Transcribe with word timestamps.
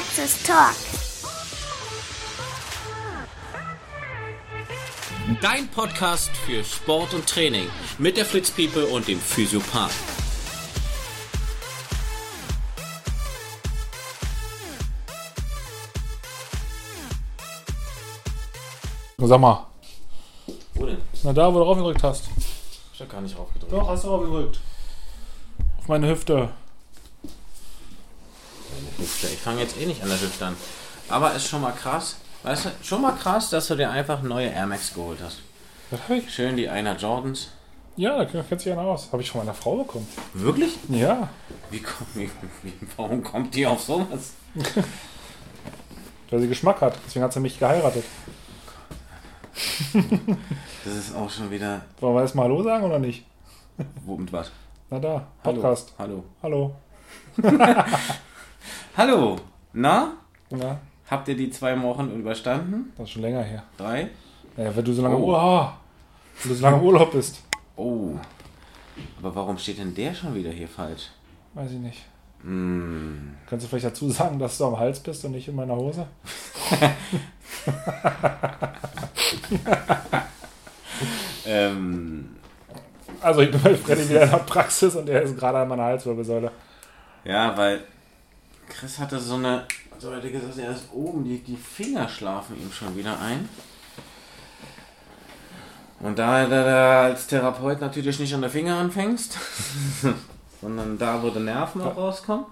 Praxis 0.00 0.42
Talk. 0.44 0.74
Dein 5.42 5.68
Podcast 5.68 6.30
für 6.46 6.64
Sport 6.64 7.12
und 7.12 7.26
Training 7.26 7.68
mit 7.98 8.16
der 8.16 8.24
Fritz 8.24 8.50
People 8.50 8.86
und 8.86 9.08
dem 9.08 9.20
Physiopath. 9.20 9.92
Sag 19.18 19.38
mal, 19.40 19.66
Wo 20.74 20.86
denn? 20.86 20.96
na 21.22 21.32
da, 21.34 21.52
wo 21.52 21.58
du 21.58 21.64
raufgedrückt 21.64 22.02
hast. 22.02 22.24
Ich 22.94 23.00
hab 23.02 23.10
gar 23.10 23.20
nicht 23.20 23.36
raufgedrückt. 23.36 23.70
Doch, 23.70 23.86
hast 23.86 24.04
du 24.04 24.08
raufgedrückt. 24.08 24.60
Auf 25.78 25.88
meine 25.88 26.08
Hüfte. 26.08 26.48
Hüfte. 29.20 29.34
Ich 29.34 29.40
fange 29.40 29.60
jetzt 29.62 29.76
eh 29.80 29.86
nicht 29.86 30.02
an 30.02 30.08
der 30.08 30.20
Hüfte 30.20 30.46
an. 30.46 30.56
Aber 31.08 31.34
ist 31.34 31.48
schon 31.48 31.60
mal 31.62 31.72
krass. 31.72 32.16
Weißt 32.42 32.66
du, 32.66 32.68
schon 32.82 33.02
mal 33.02 33.12
krass, 33.12 33.50
dass 33.50 33.66
du 33.68 33.74
dir 33.76 33.90
einfach 33.90 34.22
neue 34.22 34.48
Air 34.48 34.66
Max 34.66 34.94
geholt 34.94 35.18
hast. 35.22 35.40
Was 35.90 36.00
hab 36.00 36.10
ich? 36.10 36.32
Schön 36.32 36.56
die 36.56 36.68
einer 36.68 36.96
Jordans. 36.96 37.48
Ja, 37.96 38.16
da 38.16 38.24
kennt 38.24 38.60
sich 38.60 38.72
einer 38.72 38.80
aus. 38.82 39.08
Habe 39.12 39.22
ich 39.22 39.30
von 39.30 39.40
meiner 39.42 39.52
Frau 39.54 39.76
bekommen. 39.76 40.06
Wirklich? 40.32 40.78
Ja. 40.88 41.28
Wie, 41.70 41.80
komm- 41.80 42.06
wie, 42.14 42.30
wie, 42.62 42.72
warum 42.96 43.22
kommt 43.22 43.54
die 43.54 43.66
auf 43.66 43.82
sowas? 43.82 44.32
Weil 46.30 46.40
sie 46.40 46.48
Geschmack 46.48 46.80
hat. 46.80 46.96
Deswegen 47.06 47.24
hat 47.24 47.32
sie 47.32 47.40
mich 47.40 47.58
geheiratet. 47.58 48.04
Das 50.84 50.94
ist 50.94 51.14
auch 51.14 51.28
schon 51.28 51.50
wieder. 51.50 51.82
Wollen 52.00 52.14
wir 52.14 52.22
erst 52.22 52.34
mal 52.36 52.44
Hallo 52.44 52.62
sagen 52.62 52.84
oder 52.84 52.98
nicht? 52.98 53.26
Wo 54.06 54.14
und 54.14 54.32
was? 54.32 54.50
Na 54.88 54.98
da. 54.98 55.26
Podcast. 55.42 55.92
Hallo. 55.98 56.24
Hallo. 56.42 56.74
Hallo. 57.42 57.84
Na? 59.72 60.12
Na, 60.50 60.78
Habt 61.10 61.26
ihr 61.28 61.36
die 61.36 61.50
zwei 61.50 61.80
Wochen 61.82 62.10
überstanden? 62.20 62.92
das 62.98 63.04
ist 63.08 63.12
schon 63.12 63.22
länger 63.22 63.42
her. 63.42 63.62
Drei? 63.78 64.10
Naja, 64.56 64.76
wenn 64.76 64.84
du 64.84 64.92
so 64.92 65.02
lange, 65.02 65.16
Oh. 65.16 65.32
oh. 65.32 65.36
Ah, 65.36 65.76
wenn 66.42 66.50
du 66.50 66.54
so 66.56 66.62
lange 66.62 66.76
im 66.76 66.82
Urlaub 66.82 67.12
bist. 67.12 67.42
Oh. 67.76 68.10
Aber 69.18 69.34
warum 69.34 69.56
steht 69.56 69.78
denn 69.78 69.94
der 69.94 70.12
schon 70.14 70.34
wieder 70.34 70.50
hier 70.50 70.68
falsch? 70.68 71.08
Weiß 71.54 71.70
ich 71.70 71.78
nicht. 71.78 72.04
Hm. 72.42 73.36
Kannst 73.48 73.64
du 73.64 73.68
vielleicht 73.70 73.86
dazu 73.86 74.10
sagen, 74.10 74.38
dass 74.38 74.58
du 74.58 74.66
am 74.66 74.78
Hals 74.78 75.00
bist 75.00 75.24
und 75.24 75.32
nicht 75.32 75.48
in 75.48 75.56
meiner 75.56 75.76
Hose? 75.76 76.06
Ähm. 81.46 82.36
Also 83.20 83.40
ich 83.40 83.50
bin 83.50 83.62
bei 83.62 83.74
Freddy 83.74 84.08
wieder 84.08 84.22
in 84.24 84.30
der 84.30 84.36
Praxis 84.38 84.94
und 84.94 85.08
er 85.08 85.22
ist 85.22 85.36
gerade 85.36 85.58
an 85.58 85.68
meiner 85.68 85.84
Halswirbelsäule. 85.84 86.50
Ja, 87.24 87.56
weil 87.56 87.82
Chris 88.70 88.98
hatte 88.98 89.18
so 89.18 89.34
eine. 89.34 89.66
So 89.98 90.14
hätte 90.14 90.30
gesagt, 90.30 90.56
er 90.56 90.70
ist 90.70 90.84
oben, 90.92 91.24
die, 91.24 91.38
die 91.40 91.56
Finger 91.56 92.08
schlafen 92.08 92.56
ihm 92.58 92.72
schon 92.72 92.96
wieder 92.96 93.20
ein. 93.20 93.46
Und 95.98 96.18
da 96.18 96.46
du 96.46 96.54
als 96.56 97.26
Therapeut 97.26 97.80
natürlich 97.82 98.18
nicht 98.18 98.32
an 98.34 98.40
der 98.40 98.48
Finger 98.48 98.78
anfängst, 98.78 99.36
sondern 100.62 100.96
da, 100.96 101.22
wo 101.22 101.28
die 101.28 101.40
Nerven 101.40 101.82
auch 101.82 101.94
rauskommen, 101.94 102.46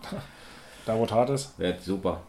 Da 0.84 0.94
wo 0.98 1.10
hart 1.10 1.30
ist. 1.30 1.58
wird 1.58 1.82
super. 1.82 2.20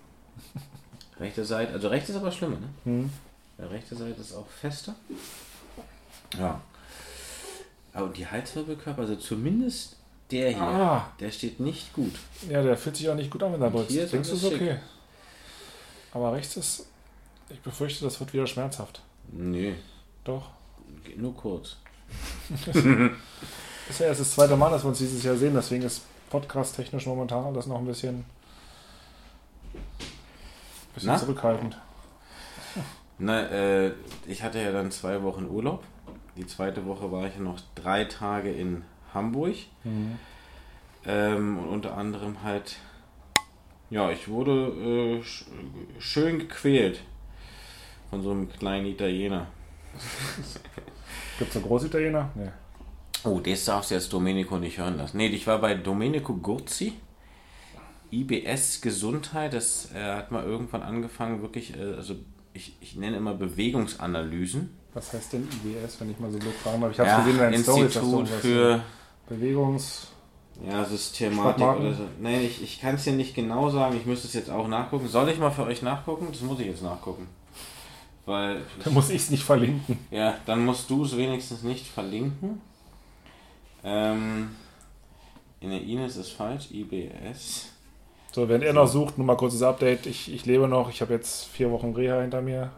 Rechte 1.20 1.44
Seite, 1.44 1.74
also 1.74 1.90
rechts 1.90 2.10
ist 2.10 2.16
aber 2.16 2.32
schlimmer, 2.32 2.56
ne? 2.58 2.70
Hm. 2.86 3.10
Ja, 3.58 3.68
rechte 3.68 3.98
Seite 3.98 4.22
ist 4.22 4.34
auch 4.34 4.48
fester. 4.48 4.96
Ja. 6.38 6.62
Aber 7.92 8.08
die 8.08 8.26
Halswirbelkörper, 8.26 9.02
also 9.02 9.18
zumindest 9.18 9.98
der 10.32 10.50
hier, 10.50 10.62
Ah. 10.62 11.12
der 11.20 11.32
steht 11.32 11.60
nicht 11.60 11.94
gut. 11.94 12.14
Ja, 12.50 12.62
der 12.62 12.78
fühlt 12.78 12.96
sich 12.98 13.10
auch 13.10 13.16
nicht 13.16 13.32
gut 13.32 13.42
an, 13.44 13.54
wenn 13.54 13.62
er 13.62 13.74
ist 14.04 14.14
Denkst 14.14 14.30
du, 14.30 14.34
alles 14.36 14.44
ist 14.44 14.50
schick. 14.52 14.62
okay? 14.62 14.78
Aber 16.14 16.34
rechts 16.34 16.58
ist. 16.58 16.86
Ich 17.50 17.60
befürchte, 17.62 18.06
das 18.06 18.20
wird 18.20 18.34
wieder 18.34 18.46
schmerzhaft. 18.48 19.02
Nö, 19.32 19.74
Doch. 20.24 20.50
geht 21.04 21.20
nur 21.20 21.36
kurz. 21.36 21.78
Ist 23.90 24.00
ja 24.00 24.06
erst 24.08 24.22
das 24.22 24.32
zweite 24.32 24.56
Mal, 24.56 24.70
dass 24.70 24.84
wir 24.84 24.90
uns 24.90 25.00
dieses 25.00 25.24
Jahr 25.24 25.36
sehen, 25.36 25.54
deswegen 25.56 25.82
ist 25.84 26.04
podcast-technisch 26.30 27.08
momentan 27.08 27.54
das 27.56 27.66
noch 27.66 27.80
ein 27.80 27.86
bisschen, 27.86 28.24
bisschen 30.94 31.10
Na? 31.10 31.18
zurückhaltend. 31.18 31.78
Na, 33.18 33.48
äh, 33.50 33.94
ich 34.28 34.44
hatte 34.44 34.60
ja 34.62 34.72
dann 34.72 34.92
zwei 34.92 35.22
Wochen 35.24 35.46
Urlaub. 35.46 35.84
Die 36.38 36.46
zweite 36.48 36.86
Woche 36.86 37.12
war 37.12 37.26
ich 37.28 37.34
ja 37.36 37.42
noch 37.42 37.60
drei 37.76 38.06
Tage 38.06 38.52
in 38.52 38.84
Hamburg. 39.14 39.56
Ähm, 41.06 41.58
und 41.60 41.68
unter 41.70 41.98
anderem 41.98 42.44
halt, 42.44 42.78
ja, 43.90 44.12
ich 44.12 44.28
wurde 44.28 45.20
äh, 45.20 45.24
sch 45.24 45.46
schön 46.00 46.40
gequält 46.40 47.00
von 48.10 48.22
so 48.22 48.32
einem 48.32 48.50
kleinen 48.50 48.86
Italiener. 48.88 49.48
Gibt 51.40 51.52
es 51.52 51.56
einen 51.58 51.66
Großitaliener? 51.66 52.30
Nee. 52.36 52.50
Oh, 53.24 53.40
das 53.40 53.66
darfst 53.66 53.92
du 53.92 53.96
jetzt 53.96 54.12
Domenico 54.14 54.58
nicht 54.58 54.78
hören 54.78 54.98
lassen. 54.98 55.18
Nee, 55.18 55.28
ich 55.28 55.46
war 55.48 55.60
bei 55.60 55.74
Domenico 55.76 56.34
Gurzi. 56.36 56.94
IBS 58.12 58.82
Gesundheit, 58.82 59.54
das 59.54 59.90
äh, 59.94 60.00
hat 60.16 60.32
mal 60.32 60.44
irgendwann 60.44 60.82
angefangen, 60.82 61.42
wirklich, 61.44 61.78
äh, 61.78 61.94
also 61.96 62.16
ich, 62.54 62.76
ich 62.82 62.96
nenne 62.96 63.18
immer 63.18 63.36
Bewegungsanalysen. 63.36 64.76
Was 64.94 65.14
heißt 65.14 65.34
denn 65.34 65.48
IBS, 65.64 66.02
wenn 66.02 66.10
ich 66.12 66.20
mal 66.20 66.32
so 66.32 66.40
blöd 66.40 66.54
fragen 66.56 66.82
darf? 66.82 66.92
Ich 66.92 67.00
habe 67.00 67.10
Ja, 67.10 67.20
gesehen 67.24 67.38
du 67.38 67.44
Institut 67.56 67.96
irgendwas- 67.96 68.30
für 68.42 68.82
Bewegungs... 69.30 70.08
ja, 70.68 70.84
Systematik 70.84 71.64
oder 71.64 71.94
so. 71.94 72.04
Nein, 72.20 72.42
ich, 72.42 72.62
ich 72.62 72.82
kann 72.82 72.96
es 72.96 73.04
dir 73.04 73.14
nicht 73.14 73.36
genau 73.36 73.70
sagen, 73.70 73.96
ich 73.96 74.06
müsste 74.06 74.28
es 74.28 74.34
jetzt 74.34 74.50
auch 74.50 74.68
nachgucken. 74.68 75.08
Soll 75.08 75.30
ich 75.30 75.40
mal 75.40 75.52
für 75.52 75.64
euch 75.64 75.82
nachgucken? 75.82 76.28
Das 76.32 76.42
muss 76.42 76.60
ich 76.60 76.68
jetzt 76.68 76.84
nachgucken. 76.84 77.28
Weil, 78.26 78.62
Da 78.84 78.90
muss 78.92 79.10
ich 79.10 79.22
es 79.22 79.30
nicht 79.30 79.44
verlinken. 79.44 79.98
ja, 80.12 80.36
dann 80.46 80.66
musst 80.66 80.90
du 80.90 81.04
es 81.04 81.16
wenigstens 81.16 81.64
nicht 81.64 81.88
verlinken. 81.88 82.62
Ähm, 83.84 84.50
in 85.62 85.70
der 85.70 85.82
Ines 85.82 86.16
ist 86.18 86.32
falsch, 86.32 86.70
IBS. 86.72 87.70
So, 88.32 88.48
während 88.48 88.64
er 88.64 88.74
noch 88.74 88.88
sucht, 88.88 89.18
nur 89.18 89.26
mal 89.26 89.36
kurzes 89.38 89.64
Update. 89.64 90.06
Ich, 90.06 90.32
ich 90.32 90.46
lebe 90.46 90.68
noch, 90.68 90.90
ich 90.90 91.02
habe 91.02 91.14
jetzt 91.14 91.46
vier 91.46 91.72
Wochen 91.72 91.94
Reha 91.94 92.22
hinter 92.22 92.42
mir 92.42 92.72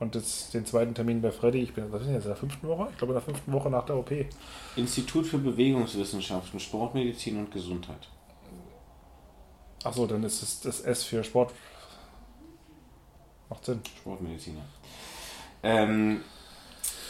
und 0.00 0.14
jetzt 0.14 0.54
den 0.54 0.64
zweiten 0.64 0.94
Termin 0.94 1.20
bei 1.20 1.32
Freddy. 1.32 1.60
Ich 1.60 1.74
bin, 1.74 1.90
was 1.90 2.02
ist 2.02 2.06
denn 2.06 2.14
jetzt, 2.14 2.24
in 2.24 2.30
der 2.30 2.36
fünften 2.36 2.68
Woche? 2.68 2.88
Ich 2.90 2.98
glaube, 2.98 3.12
in 3.12 3.18
der 3.18 3.22
fünften 3.22 3.52
Woche 3.52 3.70
nach 3.70 3.84
der 3.84 3.96
OP. 3.96 4.12
Institut 4.76 5.26
für 5.26 5.38
Bewegungswissenschaften, 5.38 6.60
Sportmedizin 6.60 7.38
und 7.38 7.50
Gesundheit. 7.50 8.08
Achso, 9.84 10.06
dann 10.06 10.22
ist 10.22 10.42
es 10.42 10.60
das 10.60 10.80
S 10.80 11.04
für 11.04 11.22
Sport. 11.24 11.52
Macht 13.48 13.64
Sinn. 13.64 13.80
Sportmediziner. 13.98 14.62
Ähm, 15.62 16.20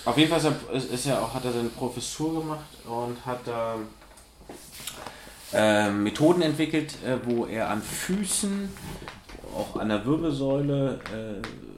auf 0.05 0.17
jeden 0.17 0.31
Fall 0.31 0.55
ist 0.73 0.91
ist, 0.91 1.07
er 1.07 1.23
auch, 1.23 1.35
hat 1.35 1.45
er 1.45 1.53
seine 1.53 1.69
Professur 1.69 2.41
gemacht 2.41 2.67
und 2.87 3.27
hat 3.27 3.41
da 3.47 3.77
ähm, 5.53 6.03
Methoden 6.03 6.43
entwickelt, 6.43 6.95
äh, 7.05 7.19
wo 7.25 7.47
er 7.47 7.69
an 7.69 7.83
Füßen, 7.83 8.71
auch 9.55 9.77
an 9.77 9.89
der 9.89 10.05
Wirbelsäule, 10.05 11.01
äh, 11.13 11.78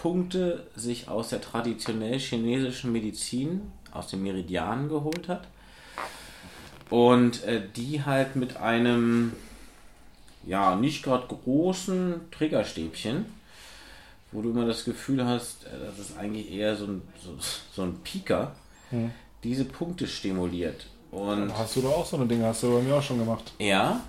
Punkte 0.00 0.66
sich 0.76 1.08
aus 1.08 1.28
der 1.28 1.42
traditionell 1.42 2.18
chinesischen 2.18 2.90
Medizin, 2.90 3.70
aus 3.92 4.06
den 4.06 4.22
Meridianen 4.22 4.88
geholt 4.88 5.28
hat. 5.28 5.42
Und 6.88 7.44
äh, 7.44 7.60
die 7.76 8.02
halt 8.02 8.34
mit 8.34 8.56
einem, 8.56 9.34
ja, 10.46 10.74
nicht 10.74 11.02
gerade 11.02 11.26
großen 11.26 12.14
Triggerstäbchen, 12.30 13.26
wo 14.32 14.40
du 14.40 14.50
immer 14.50 14.64
das 14.64 14.86
Gefühl 14.86 15.22
hast, 15.26 15.64
äh, 15.64 15.68
das 15.86 15.98
ist 15.98 16.16
eigentlich 16.18 16.50
eher 16.50 16.76
so 16.76 16.86
ein, 16.86 17.02
so, 17.22 17.36
so 17.72 17.82
ein 17.82 17.98
Pieker, 18.02 18.54
Hm. 18.88 19.10
diese 19.44 19.66
Punkte 19.66 20.06
stimuliert. 20.06 20.86
Und 21.12 21.52
Hast 21.56 21.76
du 21.76 21.82
da 21.82 21.88
auch 21.88 22.06
so 22.06 22.16
eine 22.16 22.26
Dinge? 22.26 22.46
Hast 22.46 22.62
du 22.62 22.72
bei 22.72 22.80
mir 22.82 22.94
auch 22.96 23.02
schon 23.02 23.18
gemacht. 23.18 23.52
ja, 23.58 24.00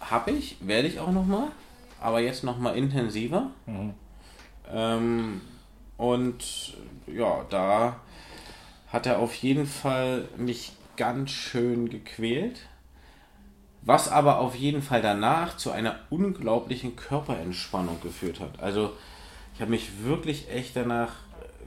habe 0.00 0.32
ich, 0.32 0.56
werde 0.60 0.88
ich 0.88 0.98
auch 0.98 1.12
nochmal, 1.12 1.48
aber 2.00 2.20
jetzt 2.20 2.42
nochmal 2.44 2.76
intensiver. 2.76 3.50
Mhm. 3.66 3.94
Ähm, 4.72 5.40
und 5.96 6.74
ja, 7.06 7.44
da 7.50 7.96
hat 8.92 9.06
er 9.06 9.18
auf 9.18 9.34
jeden 9.34 9.66
Fall 9.66 10.28
mich 10.36 10.72
ganz 10.96 11.30
schön 11.30 11.88
gequält. 11.88 12.60
Was 13.82 14.10
aber 14.10 14.38
auf 14.38 14.54
jeden 14.54 14.82
Fall 14.82 15.00
danach 15.02 15.56
zu 15.56 15.70
einer 15.70 15.96
unglaublichen 16.10 16.96
Körperentspannung 16.96 18.00
geführt 18.02 18.40
hat. 18.40 18.60
Also 18.60 18.92
ich 19.54 19.60
habe 19.60 19.70
mich 19.70 20.04
wirklich 20.04 20.50
echt 20.50 20.76
danach 20.76 21.12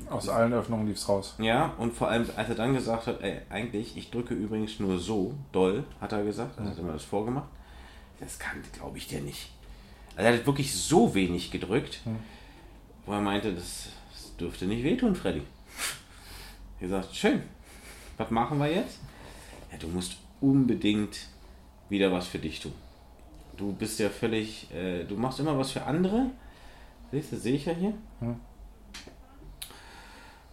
Aus 0.09 0.30
allen 0.30 0.54
Öffnungen 0.54 0.88
lief 0.88 0.97
es 0.97 1.07
raus. 1.09 1.36
ja, 1.39 1.74
und 1.77 1.94
vor 1.94 2.09
allem, 2.09 2.27
als 2.36 2.50
er 2.50 2.56
dann 2.56 2.74
gesagt 2.74 3.07
hat, 3.07 3.21
ey, 3.21 3.39
eigentlich, 3.50 3.97
ich 3.97 4.12
drücke 4.12 4.33
übrigens 4.33 4.80
nur 4.80 5.00
so 5.00 5.33
doll, 5.51 5.83
hat 6.00 6.12
er 6.12 6.24
gesagt, 6.24 6.57
also 6.59 6.69
hat 6.69 6.77
er 6.77 6.83
mir 6.83 6.94
das 6.94 7.04
vorgemacht. 7.04 7.47
Das 8.19 8.38
kann, 8.38 8.62
glaube 8.74 8.97
ich 8.97 9.07
dir 9.07 9.21
nicht. 9.21 9.50
Also 10.15 10.30
er 10.30 10.38
hat 10.38 10.45
wirklich 10.45 10.74
so 10.75 11.15
wenig 11.15 11.50
gedrückt, 11.50 12.01
wo 13.06 13.13
er 13.13 13.21
meinte, 13.21 13.53
das, 13.53 13.89
das 14.12 14.36
dürfte 14.38 14.65
nicht 14.65 14.83
wehtun, 14.83 15.15
Freddy. 15.15 15.42
Ich 16.75 16.81
gesagt, 16.81 17.15
schön. 17.15 17.42
Was 18.18 18.31
machen 18.31 18.59
wir 18.59 18.71
jetzt? 18.71 19.00
Ja, 19.71 19.77
du 19.77 19.88
musst 19.88 20.18
unbedingt 20.39 21.27
wieder 21.89 22.12
was 22.12 22.27
für 22.27 22.39
dich 22.39 22.59
tun. 22.59 22.74
du 23.57 23.74
bist 23.74 24.00
ja 24.00 24.09
völlig, 24.09 24.71
äh, 24.74 25.03
du 25.03 25.15
machst 25.15 25.39
immer 25.39 25.57
was 25.57 25.71
für 25.71 25.83
andere. 25.83 26.31
Siehst 27.12 27.31
du, 27.33 27.38
sehe 27.38 27.56
ich 27.56 27.65
ja 27.65 27.74
hier. 27.74 27.94
Hm. 28.19 28.39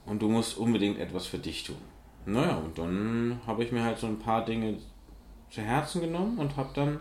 Und 0.05 0.21
du 0.21 0.29
musst 0.29 0.59
unbedingt 0.59 0.99
etwas 0.99 1.27
für 1.27 1.39
dich 1.39 1.65
tun. 1.65 1.77
Naja, 2.27 2.57
und 2.57 2.77
dann 2.77 3.41
habe 3.47 3.65
ich 3.65 3.73
mir 3.73 3.83
halt 3.83 3.99
so 3.99 4.07
ein 4.07 4.19
paar 4.19 4.45
Dinge 4.45 4.79
zu 5.51 5.63
Herzen 5.63 6.01
genommen 6.01 6.39
und 6.39 6.57
habe 6.57 6.71
dann 6.75 7.01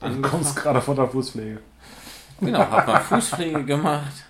Du 0.00 0.22
kommst 0.22 0.56
gerade 0.56 0.80
von 0.80 0.96
der 0.96 1.06
Fußpflege. 1.06 1.60
Genau, 2.40 2.58
habe 2.58 2.92
mal 2.92 3.00
Fußpflege 3.00 3.64
gemacht. 3.64 4.24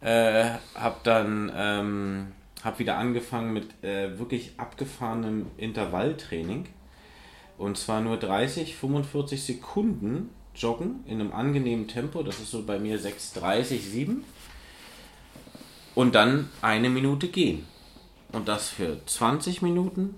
Äh, 0.00 0.50
habe 0.74 0.96
dann 1.02 1.50
ähm, 1.54 2.26
hab 2.62 2.78
wieder 2.78 2.98
angefangen 2.98 3.52
mit 3.52 3.82
äh, 3.82 4.18
wirklich 4.18 4.52
abgefahrenem 4.58 5.46
Intervalltraining. 5.56 6.66
Und 7.58 7.78
zwar 7.78 8.00
nur 8.00 8.18
30, 8.18 8.76
45 8.76 9.42
Sekunden 9.42 10.30
joggen 10.54 11.04
in 11.06 11.20
einem 11.20 11.32
angenehmen 11.32 11.88
Tempo. 11.88 12.22
Das 12.22 12.38
ist 12.38 12.50
so 12.50 12.64
bei 12.64 12.78
mir 12.78 12.98
6,30, 12.98 13.78
7. 13.78 14.24
Und 15.94 16.14
dann 16.14 16.50
eine 16.60 16.90
Minute 16.90 17.28
gehen. 17.28 17.66
Und 18.32 18.48
das 18.48 18.68
für 18.68 19.00
20 19.06 19.62
Minuten, 19.62 20.14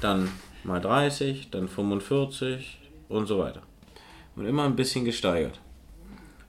dann 0.00 0.30
mal 0.62 0.80
30, 0.80 1.50
dann 1.50 1.68
45 1.68 2.78
und 3.08 3.26
so 3.26 3.38
weiter. 3.38 3.62
Und 4.36 4.46
immer 4.46 4.64
ein 4.64 4.76
bisschen 4.76 5.04
gesteigert. 5.04 5.58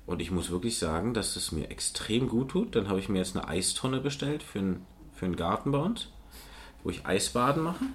Und 0.09 0.23
ich 0.23 0.31
muss 0.31 0.49
wirklich 0.49 0.79
sagen, 0.79 1.13
dass 1.13 1.35
es 1.35 1.51
mir 1.51 1.69
extrem 1.69 2.29
gut 2.29 2.49
tut. 2.49 2.75
Dann 2.75 2.89
habe 2.89 2.99
ich 2.99 3.09
mir 3.09 3.19
jetzt 3.19 3.37
eine 3.37 3.47
Eistonne 3.47 3.99
bestellt 3.99 4.41
für, 4.41 4.57
einen 4.57 4.85
für 5.13 5.25
einen 5.25 5.35
Garten 5.35 5.71
bei 5.71 5.77
uns, 5.77 6.07
wo 6.83 6.89
ich 6.89 7.05
Eisbaden 7.05 7.61
mache. 7.61 7.85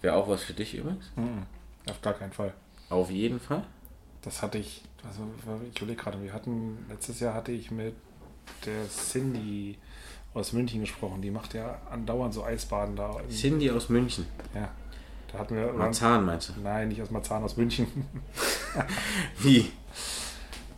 Wäre 0.00 0.14
auch 0.16 0.26
was 0.26 0.42
für 0.42 0.54
dich 0.54 0.76
übrigens. 0.76 1.10
Mhm. 1.16 1.42
Auf 1.90 2.00
gar 2.00 2.14
keinen 2.14 2.32
Fall. 2.32 2.54
Auf 2.88 3.10
jeden 3.10 3.38
Fall. 3.38 3.64
Das 4.22 4.40
hatte 4.40 4.56
ich, 4.56 4.80
also 5.06 5.28
ich 5.70 5.76
überlege 5.76 6.02
gerade, 6.02 6.22
wir 6.22 6.32
hatten, 6.32 6.78
letztes 6.88 7.20
Jahr 7.20 7.34
hatte 7.34 7.52
ich 7.52 7.70
mit 7.70 7.94
der 8.64 8.88
Cindy 8.88 9.76
aus 10.32 10.54
München 10.54 10.80
gesprochen. 10.80 11.20
Die 11.20 11.30
macht 11.30 11.52
ja 11.52 11.82
andauernd 11.90 12.32
so 12.32 12.44
Eisbaden 12.44 12.96
da. 12.96 13.14
Cindy 13.28 13.70
aus 13.70 13.90
München. 13.90 14.24
Ja. 14.54 14.70
Da 15.30 15.38
hatten 15.40 15.54
wir. 15.54 15.70
Marzahn 15.74 16.24
meinst 16.24 16.48
du? 16.48 16.62
Nein, 16.62 16.88
nicht 16.88 17.02
aus 17.02 17.10
Marzahn, 17.10 17.42
aus 17.42 17.58
München. 17.58 18.06
Wie? 19.40 19.70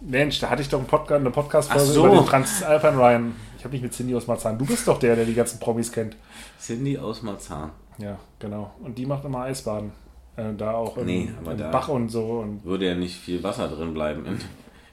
Mensch, 0.01 0.39
da 0.41 0.51
hatte 0.51 0.63
ich 0.63 0.69
doch 0.69 0.79
einen 0.79 0.87
Podcast, 0.87 1.21
eine 1.21 1.31
Podcast-Folge 1.31 1.87
so. 1.87 2.07
über 2.07 2.17
den 2.17 2.27
Transalpine 2.27 2.97
Ryan. 2.99 3.35
Ich 3.59 3.65
habe 3.65 3.73
nicht 3.75 3.83
mit 3.83 3.93
Cindy 3.93 4.15
aus 4.15 4.27
Marzahn. 4.27 4.59
Du 4.59 4.67
bist 4.67 4.87
doch 4.87 4.99
der, 4.99 5.17
der 5.17 5.25
die 5.25 5.35
ganzen 5.35 5.59
Promis 5.59 5.91
kennt. 5.91 6.17
Cindy 6.61 6.99
aus 6.99 7.23
Marzahn. 7.23 7.71
Ja, 7.99 8.19
genau. 8.39 8.73
Und 8.83 8.97
die 8.99 9.07
macht 9.07 9.25
immer 9.25 9.41
Eisbaden. 9.41 9.91
Äh, 10.37 10.53
da 10.55 10.73
auch 10.73 10.99
im, 10.99 11.07
Nee, 11.07 11.31
aber 11.41 11.53
im 11.53 11.59
da- 11.59 11.71
Bach 11.71 11.89
und 11.89 12.11
so. 12.11 12.41
Und 12.41 12.63
Würde 12.65 12.87
ja 12.87 12.95
nicht 12.95 13.17
viel 13.17 13.43
Wasser 13.43 13.69
drin 13.69 13.95
bleiben, 13.95 14.27
in- 14.27 14.39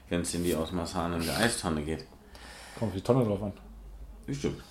wenn 0.08 0.24
Cindy 0.24 0.54
aus 0.54 0.72
Marzahn 0.72 1.12
in 1.12 1.24
der 1.24 1.36
Eistonne 1.38 1.82
geht. 1.82 2.06
kommt 2.78 2.90
auf 2.90 2.96
die 2.96 3.02
Tonne 3.02 3.24
drauf 3.24 3.42
an. 3.42 3.52
Bestimmt. 4.26 4.62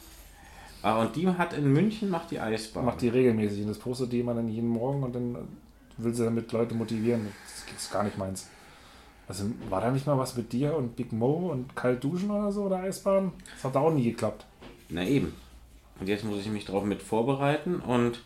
Ah, 0.81 0.99
und 0.99 1.15
die 1.15 1.27
hat 1.27 1.53
in 1.53 1.71
München, 1.71 2.09
macht 2.09 2.31
die 2.31 2.39
Eisbaden. 2.39 2.85
Macht 2.87 3.01
die 3.01 3.07
regelmäßig. 3.07 3.61
Und 3.61 3.69
das 3.69 3.77
postet 3.77 4.11
die 4.11 4.19
immer 4.19 4.33
dann 4.33 4.49
jeden 4.49 4.67
Morgen 4.67 5.03
und 5.03 5.13
dann 5.15 5.37
will 5.97 6.13
sie 6.13 6.23
damit 6.25 6.51
Leute 6.51 6.73
motivieren. 6.75 7.27
Das 7.71 7.81
ist 7.83 7.91
gar 7.93 8.03
nicht 8.03 8.17
meins. 8.17 8.49
Also 9.33 9.45
war 9.67 9.81
da 9.81 9.89
nicht 9.89 10.05
mal 10.05 10.15
was 10.15 10.37
mit 10.37 10.53
dir 10.53 10.75
und 10.75 10.95
Big 10.95 11.11
Mo 11.11 11.49
und 11.51 11.75
kalt 11.75 12.03
duschen 12.03 12.29
oder 12.29 12.51
so 12.51 12.65
oder 12.65 12.81
Eisbaden? 12.81 13.31
Das 13.55 13.63
hat 13.63 13.73
da 13.73 13.79
auch 13.79 13.91
nie 13.91 14.03
geklappt. 14.03 14.45
Na 14.89 15.03
eben. 15.03 15.33
Und 15.99 16.07
jetzt 16.07 16.23
muss 16.23 16.39
ich 16.41 16.49
mich 16.49 16.65
darauf 16.65 16.83
mit 16.83 17.01
vorbereiten 17.01 17.77
und 17.77 18.23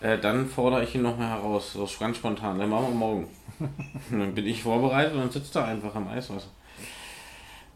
äh, 0.00 0.18
dann 0.18 0.46
fordere 0.46 0.84
ich 0.84 0.94
ihn 0.94 1.02
nochmal 1.02 1.30
heraus. 1.30 1.72
So 1.72 1.88
ganz 1.98 2.18
spontan. 2.18 2.60
Dann 2.60 2.70
machen 2.70 2.90
wir 2.90 2.94
morgen. 2.94 3.28
Dann 4.12 4.32
bin 4.32 4.46
ich 4.46 4.62
vorbereitet 4.62 5.16
und 5.16 5.32
sitze 5.32 5.54
da 5.54 5.64
einfach 5.64 5.96
am 5.96 6.06
Eiswasser. 6.06 6.46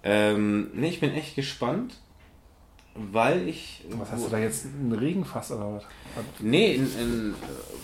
Ähm, 0.04 0.70
nee, 0.74 0.90
ich 0.90 1.00
bin 1.00 1.12
echt 1.12 1.34
gespannt, 1.34 1.96
weil 2.94 3.48
ich. 3.48 3.84
Was 3.90 4.12
hast 4.12 4.26
du 4.26 4.30
da 4.30 4.38
jetzt? 4.38 4.66
Ein 4.66 4.92
Regenfass 4.92 5.50
oder 5.50 5.74
was? 5.74 5.82
Nee, 6.38 6.76
ein, 6.76 6.84
ein 6.84 7.34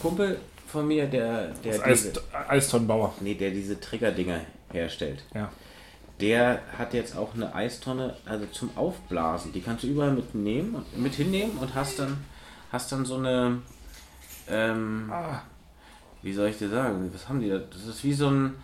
Kumpel 0.01 0.39
von 0.69 0.87
mir, 0.87 1.07
der, 1.07 1.49
der, 1.65 1.79
Das 1.79 2.05
diese, 2.05 2.23
Eistonnenbauer. 2.49 3.15
nee, 3.21 3.35
der 3.35 3.51
diese 3.51 3.81
Triggerdinger 3.81 4.41
herstellt. 4.73 5.25
Ja. 5.35 5.51
Der 6.21 6.61
hat 6.77 6.93
jetzt 6.93 7.17
auch 7.17 7.35
eine 7.35 7.55
Eistonne, 7.55 8.15
also 8.27 8.45
zum 8.47 8.77
Aufblasen. 8.77 9.53
Die 9.53 9.63
kannst 9.63 9.85
du 9.85 9.89
überall 9.89 10.13
mitnehmen 10.13 10.75
und 10.75 10.99
mit 10.99 11.15
hinnehmen 11.15 11.57
und 11.59 11.75
hast 11.75 11.99
dann, 11.99 12.19
hast 12.71 12.93
dann 12.93 13.05
so 13.07 13.17
eine, 13.17 13.63
ähm, 14.49 15.11
Ah, 15.11 15.43
wie 16.23 16.33
soll 16.33 16.49
ich 16.49 16.59
dir 16.59 16.69
sagen? 16.69 17.11
Was 17.15 17.29
haben 17.29 17.41
die 17.41 17.49
da? 17.49 17.59
Das 17.59 17.87
ist 17.87 18.05
wie 18.05 18.13
so 18.13 18.29
ein, 18.29 18.55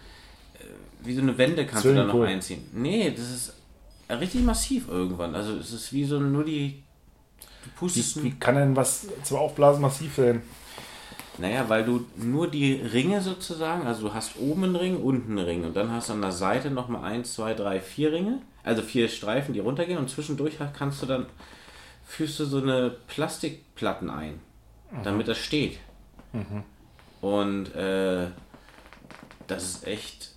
äh, 0.54 1.06
wie 1.06 1.14
so 1.14 1.22
eine 1.22 1.36
Wände 1.38 1.66
kannst 1.66 1.86
du 1.86 1.94
da 1.94 2.04
noch 2.04 2.20
einziehen. 2.22 2.68
Nee, 2.72 3.10
das 3.10 3.30
ist 3.30 3.54
richtig 4.10 4.42
massiv 4.42 4.88
irgendwann. 4.88 5.34
Also 5.34 5.56
es 5.56 5.72
ist 5.72 5.92
wie 5.92 6.04
so 6.04 6.20
nur 6.20 6.44
die, 6.44 6.82
du 7.64 7.70
pustest, 7.76 8.18
wie, 8.18 8.24
wie 8.24 8.30
kann 8.32 8.56
denn 8.56 8.76
was 8.76 9.06
zum 9.22 9.38
Aufblasen 9.38 9.80
massiv 9.80 10.14
sein? 10.16 10.42
Naja, 11.38 11.68
weil 11.68 11.84
du 11.84 12.06
nur 12.16 12.50
die 12.50 12.74
Ringe 12.74 13.20
sozusagen, 13.20 13.86
also 13.86 14.08
du 14.08 14.14
hast 14.14 14.38
oben 14.38 14.64
einen 14.64 14.76
Ring, 14.76 14.96
unten 14.96 15.32
einen 15.32 15.46
Ring 15.46 15.64
und 15.64 15.76
dann 15.76 15.90
hast 15.90 16.08
du 16.08 16.14
an 16.14 16.22
der 16.22 16.32
Seite 16.32 16.70
nochmal 16.70 17.04
eins, 17.04 17.34
zwei, 17.34 17.52
drei, 17.54 17.80
vier 17.80 18.12
Ringe, 18.12 18.40
also 18.62 18.82
vier 18.82 19.08
Streifen, 19.08 19.52
die 19.52 19.60
runtergehen 19.60 19.98
und 19.98 20.08
zwischendurch 20.08 20.54
kannst 20.76 21.02
du 21.02 21.06
dann, 21.06 21.26
führst 22.06 22.40
du 22.40 22.44
so 22.46 22.58
eine 22.58 22.90
Plastikplatten 23.06 24.08
ein, 24.10 24.40
damit 25.04 25.28
das 25.28 25.38
steht. 25.38 25.78
Und 27.20 27.74
äh, 27.74 28.28
das 29.46 29.64
ist 29.64 29.86
echt 29.86 30.30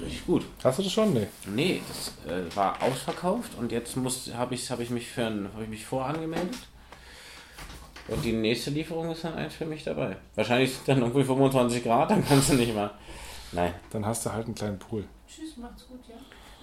richtig 0.00 0.26
gut. 0.26 0.44
Hast 0.64 0.78
du 0.78 0.82
das 0.82 0.92
schon? 0.92 1.12
Nee. 1.12 1.28
Nee, 1.46 1.82
das 1.88 2.12
äh, 2.30 2.56
war 2.56 2.82
ausverkauft 2.82 3.52
und 3.58 3.72
jetzt 3.72 3.96
habe 4.34 4.54
ich, 4.54 4.70
hab 4.70 4.80
ich 4.80 4.90
mich 4.90 5.08
für 5.08 5.26
ein, 5.26 5.48
hab 5.54 5.62
ich 5.62 5.68
mich 5.68 5.84
vorangemeldet. 5.84 6.56
Und 8.08 8.24
die 8.24 8.32
nächste 8.32 8.70
Lieferung 8.70 9.10
ist 9.12 9.24
dann 9.24 9.34
eins 9.34 9.54
für 9.54 9.64
mich 9.64 9.84
dabei. 9.84 10.16
Wahrscheinlich 10.34 10.76
dann 10.86 10.98
irgendwie 11.00 11.24
25 11.24 11.82
Grad, 11.84 12.10
dann 12.10 12.24
kannst 12.26 12.50
du 12.50 12.54
nicht 12.54 12.74
mal. 12.74 12.90
Nein. 13.52 13.72
Dann 13.90 14.04
hast 14.04 14.26
du 14.26 14.32
halt 14.32 14.46
einen 14.46 14.54
kleinen 14.54 14.78
Pool. 14.78 15.04
Tschüss, 15.28 15.56
macht's 15.56 15.86
gut, 15.86 16.00
ja? 16.08 16.14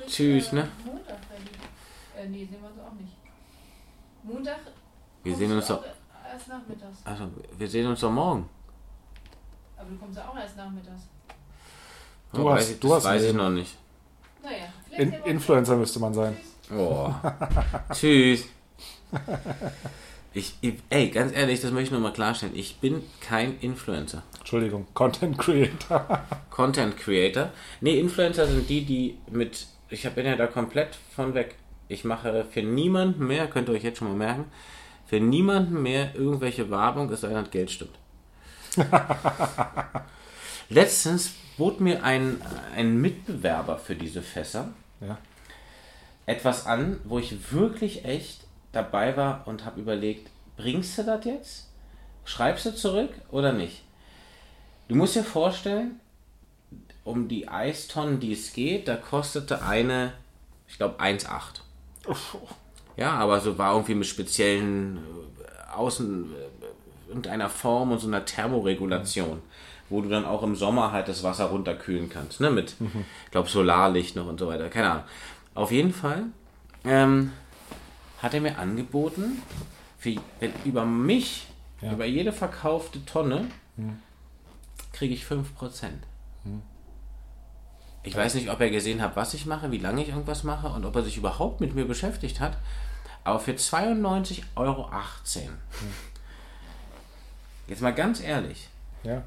Bis, 0.03 0.13
Tschüss, 0.13 0.51
äh, 0.51 0.55
ne? 0.55 0.67
Montag, 0.85 1.17
Freddy. 1.25 1.49
Äh, 2.17 2.29
nee, 2.29 2.45
sehen 2.45 2.57
wir 2.61 2.69
uns 2.69 2.79
auch 2.79 2.93
nicht. 2.99 3.13
Montag. 4.23 4.57
Wir 5.23 5.35
sehen 5.35 5.51
uns 5.53 5.67
doch. 5.67 5.83
Erst 6.31 6.47
nachmittags. 6.47 6.97
Also, 7.05 7.29
wir 7.57 7.67
sehen 7.67 7.87
uns 7.87 7.99
doch 8.01 8.11
morgen. 8.11 8.47
Aber 9.77 9.89
du 9.89 9.95
kommst 9.97 10.17
ja 10.17 10.27
auch 10.27 10.37
erst 10.37 10.57
nachmittags. 10.57 11.01
Du 12.33 12.43
Oh, 12.43 12.49
hast- 12.51 12.59
weiß 12.59 12.69
ich, 12.71 12.79
du 12.79 12.87
das 12.89 12.97
hast 12.97 13.05
weiß 13.05 13.23
ich 13.23 13.33
noch 13.33 13.49
nicht. 13.49 13.77
Naja, 14.43 14.57
vielleicht 14.85 15.01
In, 15.01 15.13
Influencer 15.31 15.75
müsste 15.77 15.99
man 15.99 16.13
sein. 16.13 16.37
Tschüss. 16.67 16.77
Oh. 16.77 17.13
Tschüss. 17.93 18.45
Ich, 20.33 20.53
ich, 20.61 20.75
ey, 20.89 21.09
ganz 21.09 21.33
ehrlich, 21.33 21.59
das 21.61 21.71
möchte 21.71 21.85
ich 21.85 21.91
nur 21.91 22.01
mal 22.01 22.13
klarstellen. 22.13 22.55
Ich 22.55 22.77
bin 22.77 23.01
kein 23.19 23.57
Influencer. 23.59 24.21
Entschuldigung, 24.37 24.85
Content 24.93 25.37
Creator. 25.37 26.21
Content 26.51 26.97
Creator. 26.97 27.51
Nee, 27.81 27.99
Influencer 27.99 28.45
sind 28.47 28.69
die, 28.69 28.85
die 28.85 29.17
mit. 29.31 29.65
Ich 29.89 30.07
bin 30.11 30.25
ja 30.27 30.35
da 30.35 30.45
komplett 30.45 30.97
von 31.15 31.33
weg. 31.33 31.55
Ich 31.87 32.03
mache 32.03 32.45
für 32.51 32.61
niemanden 32.61 33.25
mehr, 33.25 33.47
könnt 33.47 33.69
ihr 33.69 33.73
euch 33.73 33.83
jetzt 33.83 33.97
schon 33.97 34.09
mal 34.09 34.15
merken, 34.15 34.45
für 35.07 35.19
niemanden 35.19 35.81
mehr 35.81 36.13
irgendwelche 36.13 36.69
Werbung, 36.69 37.09
es 37.11 37.21
sei 37.21 37.29
denn, 37.29 37.49
Geld 37.49 37.71
stimmt. 37.71 37.97
Letztens 40.69 41.31
bot 41.57 41.81
mir 41.81 42.03
ein, 42.03 42.39
ein 42.75 43.01
Mitbewerber 43.01 43.79
für 43.79 43.95
diese 43.95 44.21
Fässer 44.21 44.69
Ja. 45.01 45.17
etwas 46.27 46.67
an, 46.67 46.99
wo 47.05 47.17
ich 47.17 47.51
wirklich 47.51 48.05
echt 48.05 48.41
dabei 48.71 49.17
war 49.17 49.47
und 49.47 49.65
habe 49.65 49.79
überlegt, 49.79 50.29
bringst 50.57 50.97
du 50.97 51.03
das 51.03 51.25
jetzt? 51.25 51.69
Schreibst 52.25 52.65
du 52.65 52.75
zurück 52.75 53.11
oder 53.31 53.53
nicht? 53.53 53.83
Du 54.87 54.95
musst 54.95 55.15
dir 55.15 55.23
vorstellen, 55.23 55.99
um 57.03 57.27
die 57.27 57.47
Eistonnen, 57.47 58.19
die 58.19 58.33
es 58.33 58.53
geht, 58.53 58.87
da 58.87 58.95
kostete 58.95 59.63
eine, 59.63 60.13
ich 60.67 60.77
glaube 60.77 61.01
1,8. 61.01 61.61
Ja, 62.97 63.11
aber 63.11 63.39
so 63.39 63.57
war 63.57 63.73
irgendwie 63.73 63.95
mit 63.95 64.07
speziellen 64.07 64.97
äh, 64.97 65.73
Außen, 65.75 66.33
äh, 66.33 67.07
irgendeiner 67.07 67.49
Form 67.49 67.91
und 67.91 67.99
so 67.99 68.07
einer 68.07 68.25
Thermoregulation, 68.25 69.41
wo 69.89 70.01
du 70.01 70.09
dann 70.09 70.25
auch 70.25 70.43
im 70.43 70.55
Sommer 70.55 70.91
halt 70.91 71.07
das 71.07 71.23
Wasser 71.23 71.45
runterkühlen 71.45 72.09
kannst, 72.09 72.41
ne, 72.41 72.51
mit, 72.51 72.75
ich 73.25 73.31
glaube, 73.31 73.49
Solarlicht 73.49 74.15
noch 74.15 74.27
und 74.27 74.39
so 74.39 74.47
weiter, 74.47 74.69
keine 74.69 74.91
Ahnung. 74.91 75.03
Auf 75.55 75.71
jeden 75.71 75.93
Fall 75.93 76.25
ähm, 76.83 77.31
hat 78.21 78.33
er 78.33 78.41
mir 78.41 78.57
angeboten, 78.57 79.41
für, 79.97 80.15
wenn, 80.39 80.53
über 80.65 80.85
mich, 80.85 81.47
Ja. 81.81 81.93
über 81.93 82.05
jede 82.05 82.31
verkaufte 82.33 83.03
Tonne, 83.05 83.45
kriege 84.93 85.13
ich 85.13 85.23
5%. 85.25 85.43
Ich 88.03 88.15
weiß 88.15 88.33
nicht, 88.35 88.49
ob 88.49 88.59
er 88.61 88.69
gesehen 88.69 89.01
hat, 89.01 89.15
was 89.15 89.33
ich 89.33 89.45
mache, 89.45 89.71
wie 89.71 89.77
lange 89.77 90.01
ich 90.01 90.09
irgendwas 90.09 90.43
mache 90.43 90.67
und 90.69 90.85
ob 90.85 90.95
er 90.95 91.03
sich 91.03 91.17
überhaupt 91.17 91.59
mit 91.61 91.75
mir 91.75 91.85
beschäftigt 91.85 92.39
hat. 92.39 92.57
Aber 93.23 93.39
für 93.39 93.51
92,18 93.51 94.41
Euro. 94.55 94.89
Jetzt 97.67 97.81
mal 97.81 97.93
ganz 97.93 98.21
ehrlich. 98.21 98.69
Ja. 99.03 99.21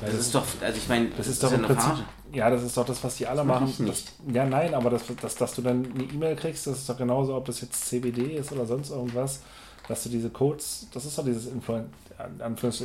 Das 0.00 0.14
ist 0.14 0.34
doch, 0.34 0.44
also 0.60 0.76
ich 0.78 0.88
meine, 0.88 1.08
Das 1.10 1.26
ist 1.26 1.42
doch 1.42 1.52
eine 1.52 1.66
Prinzip, 1.66 1.84
Verarsche. 1.84 2.04
Ja, 2.32 2.50
das 2.50 2.62
ist 2.62 2.76
doch 2.76 2.84
das, 2.84 3.02
was 3.02 3.16
die 3.16 3.26
alle 3.26 3.44
mach 3.44 3.60
machen. 3.60 3.86
Das, 3.86 4.04
ja, 4.32 4.44
nein, 4.44 4.74
aber 4.74 4.90
das, 4.90 5.02
das, 5.20 5.36
dass 5.36 5.54
du 5.54 5.62
dann 5.62 5.86
eine 5.94 6.04
E-Mail 6.04 6.36
kriegst, 6.36 6.66
das 6.66 6.78
ist 6.78 6.88
doch 6.88 6.96
genauso, 6.96 7.34
ob 7.34 7.44
das 7.44 7.60
jetzt 7.60 7.86
CBD 7.86 8.36
ist 8.36 8.52
oder 8.52 8.66
sonst 8.66 8.90
irgendwas, 8.90 9.40
dass 9.88 10.02
du 10.02 10.08
diese 10.08 10.30
Codes, 10.30 10.86
das 10.92 11.04
ist 11.04 11.16
doch 11.16 11.24
dieses 11.24 11.46
Influen 11.46 11.86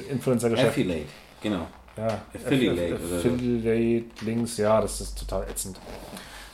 Influencer-Geschäft. 0.10 0.70
Affiliate, 0.70 1.08
genau. 1.42 1.66
Ja, 1.98 2.22
Affiliate 2.34 3.00
so. 3.08 3.16
Affiliate 3.16 4.26
Links, 4.26 4.58
ja, 4.58 4.82
das 4.82 5.02
ist 5.02 5.18
total 5.18 5.44
ätzend. 5.50 5.80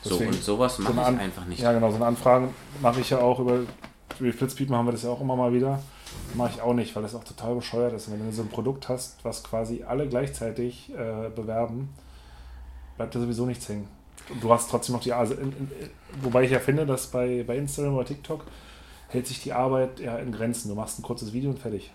So, 0.04 0.12
Deswegen- 0.12 0.32
und 0.32 0.44
sowas 0.44 0.80
mache 0.80 1.06
eine 1.06 1.18
ich 1.18 1.24
einfach 1.24 1.46
nicht. 1.46 1.62
Ja, 1.62 1.74
genau, 1.74 1.90
so 1.90 1.96
eine 1.96 2.06
Anfragen 2.06 2.54
mache 2.82 3.02
ich 3.02 3.10
ja 3.10 3.20
auch 3.20 3.40
über, 3.40 3.62
über 4.20 4.34
Flitzpiepen 4.34 4.76
haben 4.76 4.86
wir 4.86 4.92
das 4.92 5.04
ja 5.04 5.10
auch 5.10 5.22
immer 5.22 5.36
mal 5.36 5.54
wieder. 5.54 5.82
Mache 6.36 6.52
ich 6.56 6.62
auch 6.62 6.74
nicht, 6.74 6.96
weil 6.96 7.04
das 7.04 7.16
auch 7.16 7.24
total 7.24 7.56
bescheuert 7.56 7.94
ist. 7.94 8.08
Und 8.08 8.14
wenn 8.14 8.26
du 8.26 8.32
so 8.32 8.42
ein 8.42 8.50
Produkt 8.50 8.90
hast, 8.90 9.18
was 9.24 9.44
quasi 9.44 9.84
alle 9.88 10.08
gleichzeitig 10.08 10.92
äh, 10.92 11.30
bewerben, 11.30 11.90
bleibt 12.98 13.16
da 13.16 13.20
sowieso 13.20 13.46
nichts 13.46 13.70
hängen. 13.70 13.88
Und 14.30 14.44
du 14.44 14.52
hast 14.52 14.70
trotzdem 14.70 14.94
noch 14.96 15.02
die 15.02 15.14
also 15.14 15.36
in, 15.36 15.54
Wobei 16.22 16.44
ich 16.44 16.52
ja 16.52 16.60
finde, 16.60 16.86
dass 16.86 17.08
bei, 17.08 17.44
bei 17.46 17.58
Instagram 17.58 17.96
oder 17.96 18.06
TikTok 18.06 18.44
hält 19.10 19.28
sich 19.28 19.42
die 19.42 19.54
Arbeit 19.54 20.00
ja 20.00 20.18
in 20.18 20.32
Grenzen. 20.32 20.70
Du 20.70 20.76
machst 20.76 21.00
ein 21.00 21.04
kurzes 21.04 21.32
Video 21.34 21.50
und 21.50 21.60
fertig. 21.60 21.92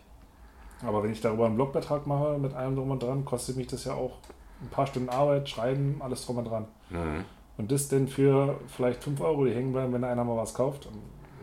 Aber 0.85 1.03
wenn 1.03 1.13
ich 1.13 1.21
darüber 1.21 1.47
einen 1.47 1.57
Blogbeitrag 1.57 2.07
mache, 2.07 2.39
mit 2.39 2.55
allem 2.55 2.77
drum 2.77 2.91
und 2.91 3.03
dran, 3.03 3.25
kostet 3.25 3.57
mich 3.57 3.67
das 3.67 3.85
ja 3.85 3.95
auch 3.95 4.19
ein 4.61 4.69
paar 4.69 4.87
Stunden 4.87 5.09
Arbeit, 5.09 5.49
Schreiben, 5.49 6.01
alles 6.01 6.25
drum 6.25 6.39
und 6.39 6.45
dran. 6.45 6.67
Mhm. 6.91 7.25
Und 7.59 7.71
das 7.71 7.89
denn 7.89 8.09
für 8.09 8.59
vielleicht 8.69 9.03
5 9.03 9.21
Euro, 9.21 9.45
die 9.45 9.55
hängen 9.55 9.73
bleiben, 9.73 9.93
wenn 9.93 10.05
einer 10.05 10.25
mal 10.25 10.37
was 10.37 10.55
kauft? 10.55 10.89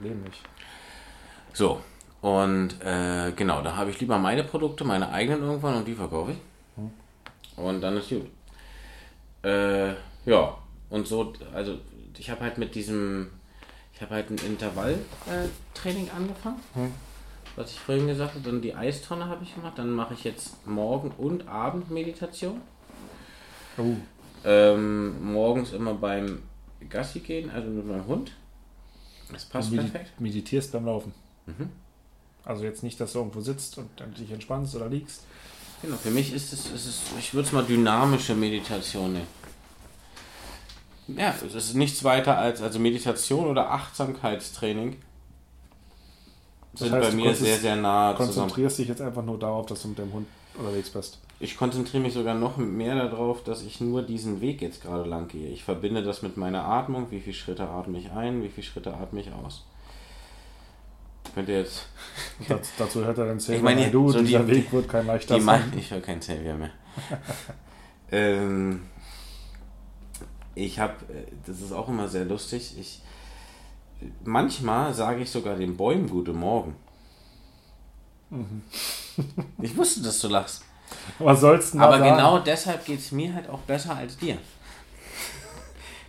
Leben 0.02 0.24
nicht. 0.24 0.42
So, 1.54 1.80
und 2.22 2.82
äh, 2.84 3.32
genau, 3.36 3.62
da 3.62 3.76
habe 3.76 3.92
ich 3.92 4.00
lieber 4.00 4.18
meine 4.18 4.44
Produkte, 4.44 4.84
meine 4.84 5.10
eigenen 5.12 5.44
irgendwann 5.44 5.76
und 5.76 5.88
die 5.88 5.94
verkaufe 5.94 6.32
ich. 6.32 6.38
Hm. 6.76 6.92
Und 7.64 7.82
dann 7.82 7.98
ist 7.98 8.10
gut. 8.10 8.28
Äh, 9.44 9.94
ja, 10.26 10.58
und 10.90 11.08
so, 11.08 11.34
also 11.54 11.78
ich 12.18 12.30
habe 12.30 12.42
halt 12.42 12.58
mit 12.58 12.76
diesem, 12.76 13.30
ich 13.94 14.02
habe 14.02 14.16
halt 14.16 14.30
ein 14.30 14.38
Intervalltraining 14.38 16.10
angefangen, 16.16 16.60
Hm. 16.74 16.92
was 17.56 17.72
ich 17.72 17.80
vorhin 17.80 18.08
gesagt 18.08 18.36
habe. 18.36 18.44
Dann 18.44 18.62
die 18.62 18.76
Eistonne 18.76 19.28
habe 19.28 19.44
ich 19.44 19.56
gemacht, 19.56 19.78
dann 19.78 19.92
mache 19.92 20.14
ich 20.14 20.24
jetzt 20.24 20.66
Morgen- 20.68 21.12
und 21.18 21.48
Abendmeditation. 21.48 22.60
Oh, 23.78 23.96
Ähm, 24.46 25.34
morgens 25.34 25.74
immer 25.74 25.94
beim 25.94 26.44
Gassi 26.90 27.20
gehen, 27.20 27.50
also 27.52 27.70
mit 27.70 27.86
meinem 27.86 28.06
Hund. 28.08 28.32
Das 29.32 29.46
passt 29.46 29.70
medi 29.72 29.84
perfekt. 29.90 30.20
meditierst 30.20 30.72
beim 30.72 30.86
Laufen. 30.86 31.14
Mhm. 31.46 31.70
Also 32.46 32.64
jetzt 32.64 32.82
nicht, 32.84 33.00
dass 33.02 33.14
du 33.14 33.20
irgendwo 33.20 33.42
sitzt 33.42 33.78
und 33.78 33.90
dann 33.98 34.14
dich 34.14 34.32
entspannst 34.32 34.76
oder 34.76 34.88
liegst. 34.90 35.24
Genau, 35.82 35.96
für 35.96 36.12
mich 36.12 36.34
ist 36.34 36.52
es, 36.54 36.66
ist 36.72 36.86
es 36.86 37.02
ich 37.18 37.34
würde 37.34 37.48
es 37.48 37.54
mal 37.54 37.64
dynamische 37.64 38.36
Meditation 38.36 39.14
nennen. 39.14 39.40
Ja, 41.18 41.34
es 41.46 41.56
ist 41.56 41.74
nichts 41.74 42.04
weiter 42.04 42.38
als 42.38 42.62
also 42.62 42.80
Meditation 42.80 43.48
oder 43.48 43.72
Achtsamkeitstraining. 43.72 44.98
Sind 46.76 46.92
heißt, 46.92 47.04
bei 47.04 47.10
du 47.10 47.16
mir 47.16 47.36
sehr, 47.36 47.58
sehr 47.58 47.76
nah 47.76 48.16
zusammen. 48.16 48.34
Konzentrierst 48.34 48.80
dich 48.80 48.88
jetzt 48.88 49.02
einfach 49.02 49.24
nur 49.24 49.40
darauf, 49.40 49.66
dass 49.66 49.82
du 49.82 49.88
mit 49.88 49.98
dem 49.98 50.14
Hund 50.14 50.28
unterwegs 50.56 50.90
bist. 50.90 51.20
Ich 51.40 51.58
konzentriere 51.58 52.04
mich 52.04 52.14
sogar 52.14 52.36
noch 52.36 52.58
mehr 52.58 52.96
darauf, 52.96 53.44
dass 53.44 53.64
ich 53.64 53.80
nur 53.80 54.02
diesen 54.02 54.42
Weg 54.42 54.62
jetzt 54.62 54.84
gerade 54.84 55.08
lang 55.10 55.30
gehe. 55.30 55.50
Ich 55.50 55.64
verbinde 55.64 56.04
das 56.04 56.22
mit 56.22 56.38
meiner 56.38 56.66
Atmung. 56.66 57.08
Wie 57.12 57.22
viele 57.22 57.36
Schritte 57.36 57.68
atme 57.70 57.98
ich 57.98 58.12
ein, 58.12 58.44
wie 58.44 58.50
viele 58.50 58.68
Schritte 58.68 58.94
atme 58.94 59.22
ich 59.22 59.32
aus. 59.32 59.64
Könnt 61.34 61.50
ihr 61.50 61.60
jetzt 61.60 61.88
Das, 62.48 62.70
dazu 62.78 63.04
hört 63.06 63.18
er 63.18 63.28
dann 63.28 63.40
Sailor 63.40 63.58
Ich 63.58 63.64
meine, 63.64 63.92
Du, 63.92 64.12
so 64.12 64.20
dieser 64.22 64.40
die- 64.44 64.56
Weg 64.58 64.72
wird 64.74 64.90
kein 64.90 65.06
leichter 65.08 65.36
Die 65.36 65.42
sein. 65.42 65.70
mein, 65.70 65.80
ich 65.80 65.92
höre 65.92 66.02
kein 66.02 66.22
Savior 66.22 66.56
mehr. 66.56 66.72
ähm, 68.12 68.82
ich 70.56 70.80
habe, 70.80 70.94
das 71.46 71.62
ist 71.62 71.72
auch 71.72 71.88
immer 71.88 72.08
sehr 72.08 72.26
lustig. 72.26 72.76
Ich, 72.80 73.02
manchmal 74.24 74.94
sage 74.94 75.22
ich 75.22 75.30
sogar 75.30 75.56
den 75.56 75.78
Bäumen 75.78 76.10
Guten 76.10 76.38
Morgen. 76.38 76.76
Mhm. 78.30 78.62
Ich 79.62 79.76
wusste, 79.78 80.02
dass 80.02 80.20
du 80.20 80.28
lachst. 80.28 80.64
Was 81.20 81.42
sollst 81.42 81.74
du 81.76 81.80
Aber 81.80 82.00
sagen? 82.00 82.16
genau 82.16 82.40
deshalb 82.40 82.86
geht 82.86 83.00
es 83.00 83.12
mir 83.12 83.34
halt 83.34 83.48
auch 83.50 83.60
besser 83.60 83.96
als 83.96 84.18
dir. 84.18 84.38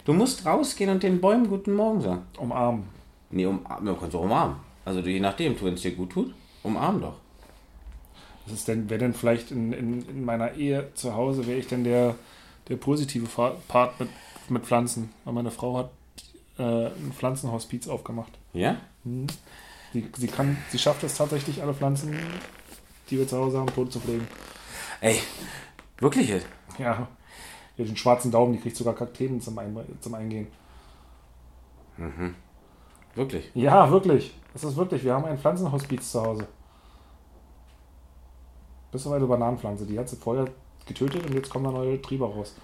Du 0.04 0.12
musst 0.14 0.44
rausgehen 0.46 0.90
und 0.90 1.02
den 1.02 1.20
Bäumen 1.20 1.48
Guten 1.48 1.74
Morgen 1.74 2.00
sagen. 2.00 2.22
Umarmen. 2.38 2.84
Nee, 3.30 3.46
um, 3.46 3.64
du 3.84 3.94
kannst 3.96 4.16
auch 4.16 4.22
umarmen. 4.22 4.56
Also 4.84 5.00
je 5.00 5.20
nachdem, 5.20 5.60
wenn 5.60 5.74
es 5.74 5.82
dir 5.82 5.94
gut 5.94 6.10
tut, 6.10 6.34
umarm 6.62 7.00
doch. 7.00 7.16
Was 8.44 8.54
ist 8.54 8.68
denn, 8.68 8.88
wäre 8.88 9.00
denn 9.00 9.14
vielleicht 9.14 9.50
in, 9.50 9.72
in, 9.72 10.08
in 10.08 10.24
meiner 10.24 10.54
Ehe 10.54 10.90
zu 10.94 11.14
Hause, 11.14 11.46
wäre 11.46 11.58
ich 11.58 11.68
denn 11.68 11.84
der, 11.84 12.16
der 12.68 12.76
positive 12.76 13.26
Part 13.68 14.00
mit, 14.00 14.08
mit 14.48 14.64
Pflanzen? 14.64 15.12
Weil 15.24 15.34
meine 15.34 15.50
Frau 15.50 15.76
hat 15.76 15.90
äh, 16.58 16.86
ein 16.86 17.12
Pflanzenhospiz 17.16 17.88
aufgemacht. 17.88 18.32
Ja? 18.52 18.76
Sie, 19.92 20.08
sie, 20.16 20.26
kann, 20.26 20.56
sie 20.70 20.78
schafft 20.78 21.02
es 21.04 21.16
tatsächlich, 21.16 21.62
alle 21.62 21.74
Pflanzen, 21.74 22.16
die 23.10 23.18
wir 23.18 23.28
zu 23.28 23.36
Hause 23.36 23.58
haben, 23.58 23.72
tot 23.74 23.92
zu 23.92 24.00
pflegen. 24.00 24.26
Ey, 25.00 25.18
wirklich 25.98 26.28
jetzt? 26.28 26.46
Ja. 26.78 27.08
Die 27.76 27.82
hat 27.82 27.88
den 27.88 27.96
schwarzen 27.96 28.30
Daumen, 28.30 28.52
die 28.52 28.60
kriegt 28.60 28.76
sogar 28.76 28.94
Kakteen 28.94 29.40
zum, 29.40 29.58
Ein 29.58 29.76
zum 30.00 30.14
Eingehen. 30.14 30.48
Wirklich? 33.14 33.50
Ja, 33.54 33.90
wirklich. 33.90 34.34
Das 34.52 34.64
ist 34.64 34.76
wirklich. 34.76 35.04
Wir 35.04 35.14
haben 35.14 35.24
ein 35.24 35.38
Pflanzenhospiz 35.38 36.10
zu 36.10 36.22
Hause. 36.22 36.46
Bis 38.92 39.06
auf 39.06 39.12
eine 39.12 39.26
Bananenpflanze. 39.26 39.86
Die 39.86 39.98
hat 39.98 40.08
sie 40.08 40.16
vorher 40.16 40.46
getötet 40.86 41.24
und 41.26 41.34
jetzt 41.34 41.50
kommen 41.50 41.64
da 41.64 41.70
neue 41.70 42.00
Triebe 42.02 42.24
raus. 42.24 42.54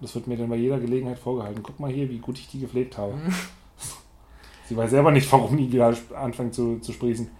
Das 0.00 0.14
wird 0.14 0.26
mir 0.26 0.36
dann 0.36 0.48
bei 0.48 0.56
jeder 0.56 0.78
Gelegenheit 0.78 1.18
vorgehalten. 1.18 1.62
Guck 1.62 1.78
mal 1.80 1.90
hier, 1.90 2.10
wie 2.10 2.18
gut 2.18 2.38
ich 2.38 2.48
die 2.48 2.60
gepflegt 2.60 2.98
habe. 2.98 3.14
sie 4.68 4.76
weiß 4.76 4.90
selber 4.90 5.10
nicht, 5.10 5.30
warum 5.32 5.56
die 5.56 5.70
wieder 5.72 5.94
anfängt 6.14 6.54
zu, 6.54 6.80
zu 6.80 6.92
sprießen. 6.92 7.30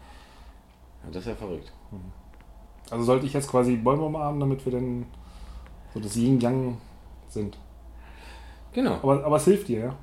Ja, 1.04 1.10
das 1.10 1.22
ist 1.22 1.28
ja 1.28 1.34
verrückt. 1.34 1.72
Also 2.90 3.04
sollte 3.04 3.26
ich 3.26 3.32
jetzt 3.32 3.50
quasi 3.50 3.76
Bäume 3.76 4.02
umarmen, 4.02 4.40
damit 4.40 4.64
wir 4.64 4.72
dann 4.72 5.06
so 5.92 6.00
das 6.00 6.16
Yin-Yang 6.16 6.78
sind. 7.28 7.58
Genau. 8.72 8.94
Aber, 8.94 9.24
aber 9.24 9.36
es 9.36 9.44
hilft 9.44 9.68
dir, 9.68 9.78
ja? 9.80 9.96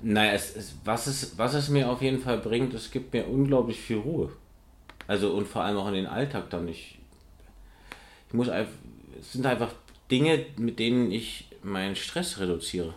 Naja, 0.00 0.32
es, 0.32 0.54
es, 0.54 0.74
was, 0.84 1.06
es, 1.06 1.38
was 1.38 1.54
es 1.54 1.68
mir 1.68 1.90
auf 1.90 2.02
jeden 2.02 2.20
Fall 2.20 2.38
bringt, 2.38 2.74
es 2.74 2.90
gibt 2.90 3.12
mir 3.12 3.26
unglaublich 3.26 3.80
viel 3.80 3.98
Ruhe. 3.98 4.30
Also 5.06 5.32
und 5.32 5.46
vor 5.46 5.62
allem 5.62 5.76
auch 5.76 5.88
in 5.88 5.94
den 5.94 6.06
Alltag 6.06 6.50
dann. 6.50 6.68
Ich, 6.68 6.98
ich 8.28 8.34
muss 8.34 8.48
einfach, 8.48 8.72
es 9.18 9.32
sind 9.32 9.46
einfach 9.46 9.72
Dinge, 10.10 10.44
mit 10.56 10.78
denen 10.78 11.10
ich 11.10 11.48
meinen 11.62 11.96
Stress 11.96 12.38
reduziere. 12.38 12.94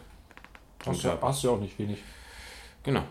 Hast, 0.85 1.03
du, 1.03 1.21
hast 1.21 1.43
du 1.43 1.47
ja 1.47 1.53
auch 1.53 1.59
nicht 1.59 1.77
wenig. 1.79 1.99
Genau. 2.83 3.03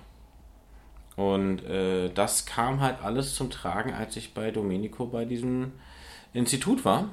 Und 1.16 1.64
äh, 1.64 2.10
das 2.10 2.44
kam 2.46 2.80
halt 2.80 3.02
alles 3.02 3.34
zum 3.34 3.50
Tragen, 3.50 3.92
als 3.94 4.16
ich 4.16 4.34
bei 4.34 4.50
Domenico 4.50 5.06
bei 5.06 5.24
diesem 5.24 5.72
Institut 6.34 6.84
war. 6.84 7.10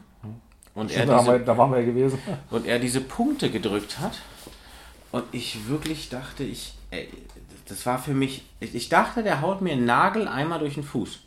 Und 0.76 0.92
er, 0.92 1.04
Stimmt, 1.04 1.22
diese, 1.22 1.40
da 1.40 1.58
waren 1.58 1.72
wir 1.72 1.80
ja 1.80 1.86
gewesen. 1.86 2.20
und 2.50 2.66
er 2.66 2.80
diese 2.80 3.02
Punkte 3.02 3.50
gedrückt 3.50 4.00
hat. 4.00 4.20
Und 5.14 5.26
ich 5.32 5.68
wirklich 5.68 6.10
dachte, 6.10 6.44
ich, 6.44 6.74
ey, 6.90 7.08
das 7.68 7.86
war 7.86 8.00
für 8.00 8.16
mich, 8.16 8.46
ich, 8.60 8.74
ich 8.74 8.90
dachte, 8.90 9.22
der 9.22 9.42
haut 9.42 9.62
mir 9.62 9.74
einen 9.74 9.86
Nagel 9.86 10.28
einmal 10.28 10.58
durch 10.58 10.74
den 10.74 10.84
Fuß. 10.84 11.20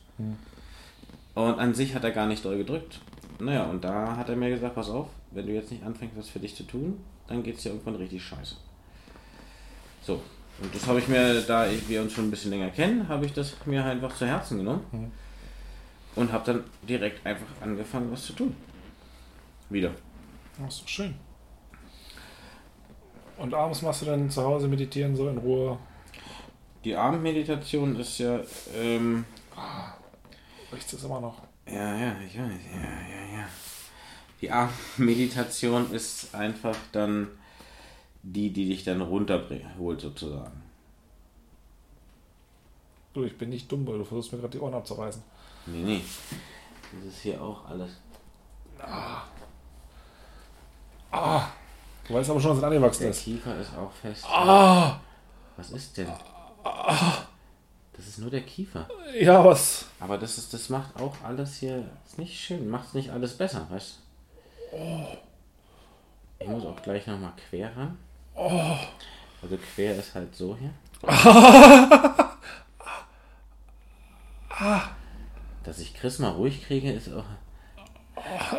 Und 1.36 1.58
an 1.60 1.72
sich 1.72 1.94
hat 1.94 2.02
er 2.02 2.10
gar 2.10 2.26
nicht 2.26 2.44
doll 2.44 2.58
gedrückt. 2.58 2.98
Naja, 3.38 3.62
und 3.62 3.84
da 3.84 4.16
hat 4.16 4.28
er 4.28 4.34
mir 4.34 4.50
gesagt, 4.50 4.74
pass 4.74 4.90
auf, 4.90 5.06
wenn 5.30 5.46
du 5.46 5.52
jetzt 5.52 5.70
nicht 5.70 5.84
anfängst, 5.84 6.16
was 6.16 6.28
für 6.28 6.40
dich 6.40 6.56
zu 6.56 6.64
tun, 6.64 6.98
dann 7.28 7.44
geht 7.44 7.58
es 7.58 7.62
dir 7.62 7.68
irgendwann 7.68 7.94
richtig 7.94 8.24
scheiße. 8.24 8.56
So, 10.02 10.20
und 10.60 10.74
das 10.74 10.84
habe 10.88 10.98
ich 10.98 11.06
mir, 11.06 11.40
da 11.42 11.68
wir 11.86 12.02
uns 12.02 12.12
schon 12.12 12.26
ein 12.26 12.30
bisschen 12.30 12.50
länger 12.50 12.70
kennen, 12.70 13.06
habe 13.06 13.24
ich 13.24 13.34
das 13.34 13.54
mir 13.66 13.84
einfach 13.84 14.16
zu 14.16 14.26
Herzen 14.26 14.58
genommen. 14.58 15.12
Und 16.16 16.32
habe 16.32 16.44
dann 16.44 16.64
direkt 16.88 17.24
einfach 17.24 17.46
angefangen, 17.60 18.10
was 18.10 18.24
zu 18.24 18.32
tun. 18.32 18.56
Wieder. 19.70 19.92
Das 20.58 20.74
ist 20.74 20.82
doch 20.82 20.88
schön. 20.88 21.14
Und 23.38 23.54
abends 23.54 23.82
machst 23.82 24.02
du 24.02 24.06
dann 24.06 24.30
zu 24.30 24.42
Hause 24.42 24.68
meditieren, 24.68 25.14
so 25.14 25.28
in 25.28 25.38
Ruhe. 25.38 25.78
Die 26.84 26.96
Abendmeditation 26.96 27.96
ist 27.96 28.18
ja, 28.18 28.40
ähm, 28.74 29.24
Riecht 30.72 30.92
es 30.92 31.04
immer 31.04 31.20
noch. 31.20 31.42
ja, 31.66 31.96
ja, 31.96 32.16
ich 32.20 32.38
weiß, 32.38 32.52
ja, 32.72 32.80
ja, 32.80 33.38
ja. 33.38 33.48
Die 34.40 34.50
Abendmeditation 34.50 35.90
ist 35.92 36.34
einfach 36.34 36.76
dann 36.92 37.28
die, 38.22 38.52
die 38.52 38.68
dich 38.68 38.84
dann 38.84 39.00
runterholt 39.00 40.00
sozusagen. 40.00 40.62
Du, 43.14 43.24
ich 43.24 43.36
bin 43.38 43.48
nicht 43.48 43.70
dumm, 43.70 43.86
weil 43.86 43.98
du 43.98 44.04
versuchst 44.04 44.32
mir 44.32 44.38
gerade 44.38 44.52
die 44.52 44.60
Ohren 44.60 44.74
abzureißen. 44.74 45.22
Nee, 45.66 45.82
nee. 45.82 46.02
Das 46.92 47.14
ist 47.14 47.22
hier 47.22 47.42
auch 47.42 47.66
alles. 47.68 47.90
Ah! 48.78 49.22
Du 52.08 52.14
weißt 52.14 52.30
aber 52.30 52.40
schon, 52.40 52.56
es 52.56 52.62
angewachsen 52.62 53.02
Der 53.02 53.10
ist. 53.10 53.24
Kiefer 53.24 53.58
ist 53.60 53.70
auch 53.76 53.90
fest. 53.92 54.24
Ah! 54.28 54.98
Was 55.56 55.70
ist 55.70 55.96
denn? 55.96 56.08
Das 56.62 58.06
ist 58.06 58.18
nur 58.18 58.30
der 58.30 58.42
Kiefer. 58.42 58.86
Ja, 59.18 59.44
was? 59.44 59.86
Aber 60.00 60.18
das 60.18 60.38
ist, 60.38 60.52
das 60.54 60.68
macht 60.68 60.94
auch 61.00 61.14
alles 61.24 61.56
hier, 61.56 61.84
ist 62.04 62.18
nicht 62.18 62.38
schön, 62.38 62.68
macht 62.68 62.88
es 62.88 62.94
nicht 62.94 63.10
alles 63.10 63.36
besser, 63.36 63.66
weißt 63.70 63.98
du? 64.72 64.76
Ich 66.38 66.46
muss 66.46 66.64
auch 66.64 66.80
gleich 66.82 67.06
nochmal 67.06 67.32
quer 67.48 67.74
ran. 67.76 67.96
Also 69.42 69.56
quer 69.74 69.96
ist 69.96 70.14
halt 70.14 70.34
so 70.36 70.56
hier. 70.56 70.70
Dass 75.64 75.78
ich 75.78 75.94
Chris 75.94 76.18
mal 76.18 76.30
ruhig 76.30 76.64
kriege, 76.66 76.92
ist 76.92 77.10
auch. 77.12 77.24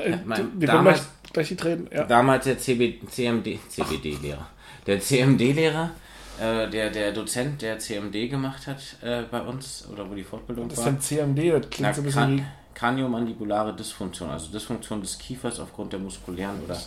Äh, 0.04 0.18
mein- 0.26 0.38
Wir 0.60 0.68
kommen 0.68 0.86
damals- 0.86 1.08
gleich, 1.34 1.48
die 1.50 1.56
Tränen. 1.56 1.90
Ja. 1.92 2.04
Damals 2.04 2.46
der 2.46 2.58
CB, 2.58 3.00
CMD, 3.10 3.60
CBD-Lehrer. 3.70 4.48
Der 4.86 5.00
CMD-Lehrer, 5.00 5.92
äh, 6.40 6.70
der, 6.70 6.90
der 6.90 7.12
Dozent, 7.12 7.62
der 7.62 7.80
CMD 7.80 8.30
gemacht 8.30 8.68
hat 8.68 8.78
äh, 9.02 9.24
bei 9.30 9.42
uns, 9.42 9.88
oder 9.92 10.10
wo 10.10 10.16
die 10.16 10.24
Fortbildung 10.24 10.70
Das 10.70 10.80
ist 10.80 10.86
war. 10.86 10.92
ein 10.94 11.02
CMD, 11.02 11.52
das 11.52 11.62
Na, 11.62 11.70
klingt 11.70 11.96
so 11.96 12.02
ein 12.02 12.06
bisschen 12.06 12.22
Kran 12.22 12.38
wie. 12.38 12.46
Kraniomandibulare 12.74 13.76
Dysfunktion, 13.76 14.30
also 14.30 14.52
Dysfunktion 14.52 15.02
des 15.02 15.18
Kiefers 15.18 15.60
aufgrund 15.60 15.94
der 15.94 16.00
muskulären 16.00 16.62
oder 16.64 16.78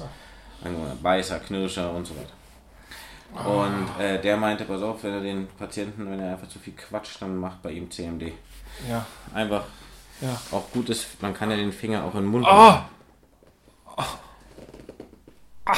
Beißer, 1.02 1.40
Knirscher 1.40 1.90
und 1.92 2.06
so 2.06 2.14
weiter. 2.16 3.48
Und 3.48 3.88
äh, 4.02 4.20
der 4.20 4.36
meinte, 4.36 4.64
pass 4.64 4.82
auf, 4.82 5.02
wenn 5.02 5.14
er 5.14 5.20
den 5.20 5.46
Patienten, 5.58 6.08
wenn 6.10 6.20
er 6.20 6.32
einfach 6.32 6.48
zu 6.48 6.58
viel 6.58 6.74
quatscht, 6.74 7.20
dann 7.22 7.36
macht 7.36 7.62
bei 7.62 7.72
ihm 7.72 7.90
CMD. 7.90 8.32
Ja, 8.88 9.04
Einfach 9.34 9.64
ja. 10.20 10.40
auch 10.52 10.70
gut 10.72 10.88
ist, 10.90 11.20
man 11.22 11.34
kann 11.34 11.50
ja 11.50 11.56
den 11.56 11.72
Finger 11.72 12.04
auch 12.04 12.14
in 12.14 12.20
den 12.22 12.26
Mund 12.30 12.46
Ah! 15.64 15.76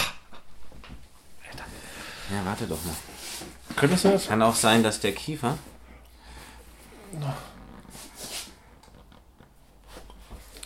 Ja, 2.31 2.45
warte 2.45 2.67
doch 2.67 2.83
mal. 2.85 2.95
Könntest 3.77 4.05
du 4.05 4.11
das? 4.11 4.27
Kann 4.27 4.43
auch 4.43 4.55
sein, 4.55 4.83
dass 4.83 5.01
der 5.01 5.13
Kiefer. 5.13 5.59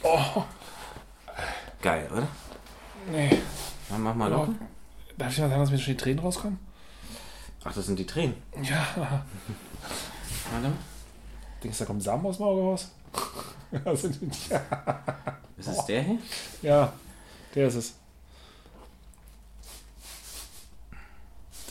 Oh, 0.02 0.44
Geil, 1.82 2.08
oder? 2.12 2.26
nee. 3.10 3.38
Dann 3.88 4.02
mach 4.02 4.14
mal 4.14 4.30
locker. 4.30 4.54
Darf 5.16 5.32
ich 5.32 5.38
mal 5.38 5.48
sagen, 5.48 5.60
dass 5.60 5.70
mir 5.70 5.78
schon 5.78 5.94
die 5.94 5.96
Tränen 5.96 6.18
rauskommen? 6.18 6.58
Ach, 7.64 7.72
das 7.72 7.86
sind 7.86 7.98
die 7.98 8.06
Tränen. 8.06 8.34
Ja. 8.62 8.86
Warte 8.96 10.68
mal. 10.68 10.72
Denkst 11.62 11.78
du, 11.78 11.84
da 11.84 11.86
kommt 11.86 12.02
Samen 12.02 12.26
aus 12.26 12.36
dem 12.36 12.46
Auge 12.46 12.60
raus? 12.60 12.90
ja, 13.72 13.96
sind 13.96 14.20
die, 14.20 14.50
ja. 14.50 14.60
Ist 15.56 15.68
es 15.68 15.84
der 15.86 16.02
hier? 16.02 16.18
ja, 16.62 16.92
der 17.54 17.68
ist 17.68 17.74
es. 17.76 17.94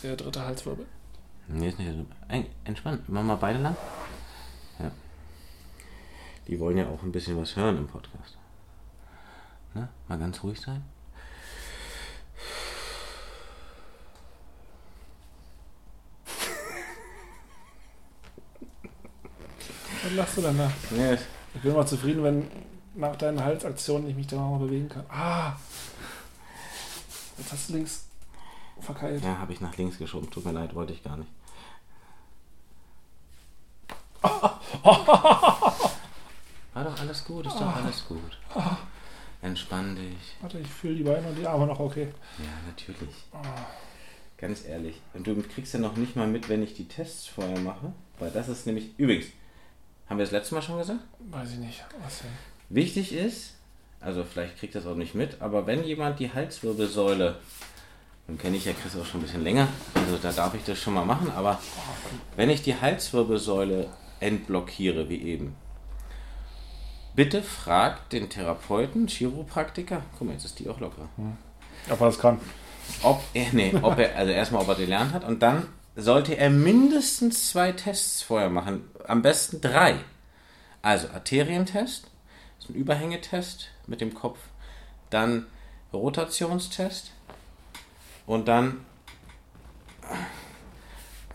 Der 0.06 0.16
dritte 0.16 0.46
Halswirbel. 0.46 0.86
Nee, 1.48 1.70
ist 1.70 1.80
nicht 1.80 1.92
so. 1.92 2.06
Ein, 2.28 2.46
entspannt. 2.64 3.10
Machen 3.10 3.26
wir 3.26 3.38
beide 3.38 3.58
lang? 3.58 3.76
Ja. 4.78 4.92
Die 6.48 6.60
wollen 6.60 6.78
ja 6.78 6.88
auch 6.88 7.02
ein 7.02 7.12
bisschen 7.12 7.36
was 7.42 7.56
hören 7.56 7.78
im 7.78 7.88
Podcast. 7.88 8.38
Ne? 9.74 9.90
Mal 10.08 10.20
ganz 10.20 10.44
ruhig 10.44 10.62
sein. 10.62 10.84
Was 20.04 20.14
lachst 20.14 20.38
du 20.38 20.42
denn 20.42 20.58
da? 20.60 20.72
Nee, 20.92 21.18
Ich 21.56 21.62
bin 21.62 21.72
immer 21.72 21.86
zufrieden, 21.88 22.24
wenn 22.24 22.48
nach 22.94 23.16
deinen 23.16 23.44
Halsaktionen 23.44 24.08
ich 24.08 24.16
mich 24.16 24.32
auch 24.36 24.52
mal 24.52 24.60
bewegen 24.60 24.88
kann. 24.88 25.06
Ah! 25.10 25.56
Jetzt 27.40 27.52
hast 27.52 27.70
du 27.70 27.74
links 27.74 28.06
verkeilt. 28.86 29.24
ja, 29.24 29.38
habe 29.38 29.54
ich 29.54 29.62
nach 29.62 29.76
links 29.78 29.98
geschoben. 29.98 30.30
Tut 30.30 30.46
mir 30.46 30.52
leid, 30.52 30.74
wollte 30.76 30.94
ich 30.94 31.04
gar 31.04 31.18
nicht. 31.18 31.30
War 36.74 36.84
doch 36.84 37.00
alles 37.00 37.24
gut, 37.24 37.46
ist 37.46 37.56
doch 37.56 37.76
alles 37.76 38.06
gut. 38.08 38.38
Entspann 39.42 39.96
dich. 39.96 40.36
Warte, 40.42 40.60
ich 40.60 40.68
fühle 40.68 40.96
die 40.96 41.04
Beine 41.04 41.28
und 41.28 41.38
die 41.38 41.46
Arme 41.46 41.68
noch 41.68 41.80
okay. 41.80 42.08
Ja, 42.40 42.46
natürlich. 42.68 43.16
Ganz 44.38 44.66
ehrlich. 44.66 45.02
Und 45.14 45.28
du 45.28 45.42
kriegst 45.44 45.74
ja 45.74 45.80
noch 45.80 45.96
nicht 45.96 46.16
mal 46.16 46.28
mit, 46.28 46.50
wenn 46.50 46.64
ich 46.64 46.74
die 46.74 46.88
Tests 46.88 47.28
vorher 47.28 47.60
mache. 47.60 47.94
Weil 48.20 48.32
das 48.32 48.50
ist 48.50 48.66
nämlich. 48.66 48.98
Übrigens, 48.98 49.28
haben 50.08 50.18
wir 50.18 50.26
das 50.26 50.32
letzte 50.32 50.56
Mal 50.56 50.62
schon 50.62 50.78
gesagt? 50.78 51.02
Weiß 51.20 51.52
ich 51.52 51.58
nicht. 51.58 51.86
Was 52.04 52.20
denn? 52.20 52.32
Wichtig 52.70 53.14
ist, 53.14 53.54
also 54.02 54.24
vielleicht 54.24 54.58
kriegt 54.58 54.76
das 54.76 54.86
auch 54.86 54.96
nicht 54.96 55.16
mit, 55.16 55.42
aber 55.42 55.68
wenn 55.68 55.84
jemand 55.84 56.20
die 56.20 56.34
Halswirbelsäule, 56.34 57.38
dann 58.28 58.38
kenne 58.38 58.58
ich 58.58 58.66
ja 58.66 58.74
Chris 58.74 58.96
auch 58.96 59.06
schon 59.06 59.20
ein 59.20 59.24
bisschen 59.24 59.44
länger, 59.44 59.68
also 59.94 60.18
da 60.18 60.32
darf 60.32 60.54
ich 60.56 60.64
das 60.64 60.80
schon 60.80 60.94
mal 60.94 61.06
machen, 61.06 61.32
aber 61.36 61.60
wenn 62.36 62.50
ich 62.50 62.62
die 62.62 62.80
Halswirbelsäule 62.80 63.88
entblockiere, 64.20 65.10
wie 65.10 65.22
eben, 65.22 65.56
bitte 67.16 67.44
fragt 67.44 68.14
den 68.14 68.30
Therapeuten, 68.30 69.08
Chiropraktiker, 69.08 70.02
guck 70.18 70.28
mal, 70.28 70.34
jetzt 70.34 70.46
ist 70.46 70.60
die 70.60 70.70
auch 70.70 70.80
locker, 70.80 71.10
Ob 71.90 72.02
er 72.02 72.08
das 72.08 72.20
kann. 72.20 72.40
ob 73.04 73.24
er, 73.34 73.48
nee, 73.54 73.74
ob 73.82 73.98
er, 74.00 74.16
also 74.16 74.32
erstmal, 74.32 74.62
ob 74.62 74.70
er 74.70 74.76
gelernt 74.76 75.14
hat. 75.14 75.24
Und 75.24 75.42
dann 75.42 75.68
sollte 75.96 76.38
er 76.38 76.50
mindestens 76.50 77.50
zwei 77.50 77.72
Tests 77.72 78.22
vorher 78.22 78.50
machen, 78.50 78.84
am 79.08 79.22
besten 79.22 79.62
drei. 79.62 79.96
Also 80.82 81.08
Arterientest, 81.10 82.04
das 82.58 82.66
ist 82.66 82.70
ein 82.70 82.76
Überhängetest 82.76 83.70
mit 83.88 84.02
dem 84.02 84.14
Kopf, 84.14 84.40
dann 85.10 85.46
Rotationstest 85.94 87.12
und 88.26 88.48
dann 88.48 88.86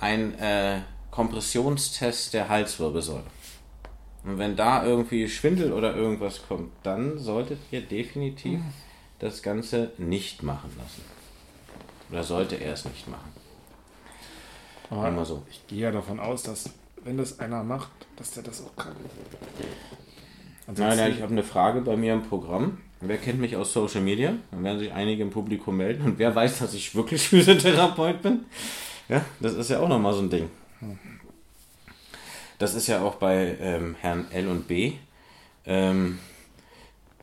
ein 0.01 0.39
äh, 0.39 0.81
Kompressionstest 1.11 2.35
der 2.35 2.49
Halswirbelsäule. 2.49 3.25
Und 4.25 4.39
wenn 4.39 4.57
da 4.57 4.85
irgendwie 4.85 5.29
Schwindel 5.29 5.73
oder 5.73 5.95
irgendwas 5.95 6.47
kommt, 6.47 6.71
dann 6.83 7.19
solltet 7.19 7.59
ihr 7.71 7.81
definitiv 7.81 8.61
das 9.19 9.43
Ganze 9.43 9.93
nicht 9.99 10.43
machen 10.43 10.71
lassen. 10.79 11.03
Oder 12.11 12.25
sollte 12.25 12.57
er 12.57 12.73
es 12.73 12.85
nicht 12.85 13.09
machen. 13.09 13.33
Aber 14.91 15.09
Immer 15.09 15.25
so. 15.25 15.43
ich 15.49 15.67
gehe 15.69 15.81
ja 15.81 15.91
davon 15.93 16.19
aus, 16.19 16.43
dass 16.43 16.71
wenn 17.03 17.17
das 17.17 17.39
einer 17.39 17.63
macht, 17.63 17.91
dass 18.17 18.33
der 18.33 18.43
das 18.43 18.65
auch 18.65 18.77
kann. 18.77 18.95
Nein, 20.67 20.97
nein, 20.97 21.13
ich 21.13 21.23
habe 21.23 21.33
eine 21.33 21.43
Frage 21.43 21.81
bei 21.81 21.97
mir 21.97 22.15
im 22.15 22.23
Programm. 22.23 22.79
Wer 23.03 23.17
kennt 23.17 23.41
mich 23.41 23.57
aus 23.57 23.73
Social 23.73 24.03
Media? 24.03 24.35
Dann 24.51 24.63
werden 24.63 24.79
sich 24.79 24.93
einige 24.93 25.23
im 25.23 25.31
Publikum 25.31 25.77
melden. 25.79 26.05
Und 26.05 26.19
wer 26.19 26.35
weiß, 26.35 26.59
dass 26.59 26.75
ich 26.75 26.95
wirklich 26.95 27.23
Physiotherapeut 27.29 28.21
bin? 28.23 28.41
Ja, 29.09 29.25
das 29.41 29.55
ist 29.55 29.71
ja 29.71 29.81
auch 29.81 29.89
nochmal 29.89 30.13
so 30.13 30.21
ein 30.21 30.31
Ding. 30.31 30.51
Das 32.59 32.75
ist 32.75 32.87
ja 32.89 33.03
auch 33.03 33.15
bei 33.15 33.57
ähm, 33.61 33.97
Herrn 34.01 34.27
L 34.31 34.49
und 34.49 34.69
B. 34.69 34.93
Ähm, 35.65 36.19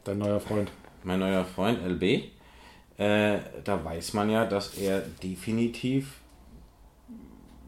Dein 0.03 0.17
neuer 0.17 0.39
Freund. 0.39 0.71
mein 1.03 1.19
neuer 1.19 1.45
Freund 1.45 1.79
LB. 1.85 2.03
Äh, 2.97 3.39
da 3.63 3.83
weiß 3.85 4.13
man 4.13 4.29
ja, 4.31 4.45
dass 4.45 4.73
er 4.75 5.01
definitiv 5.21 6.13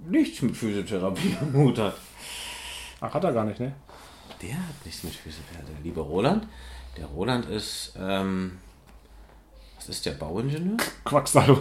nichts 0.08 0.42
mit 0.42 0.58
Physiotherapie 0.58 1.36
am 1.40 1.54
Hut 1.54 1.78
hat. 1.78 1.96
Ach, 3.02 3.14
hat 3.14 3.24
er 3.24 3.34
gar 3.34 3.46
nicht, 3.46 3.60
ne? 3.60 3.74
Der 4.42 4.56
hat 4.56 4.86
nichts 4.86 5.04
mit 5.04 5.14
Physiotherapie. 5.14 5.72
Der 5.74 5.84
liebe 5.84 6.02
Roland. 6.02 6.48
Der 7.00 7.08
Roland 7.08 7.46
ist, 7.50 7.94
ähm, 7.98 8.58
was 9.78 9.88
ist 9.90 10.06
der 10.06 10.12
Bauingenieur? 10.12 10.78
Quacksalvo. 11.06 11.60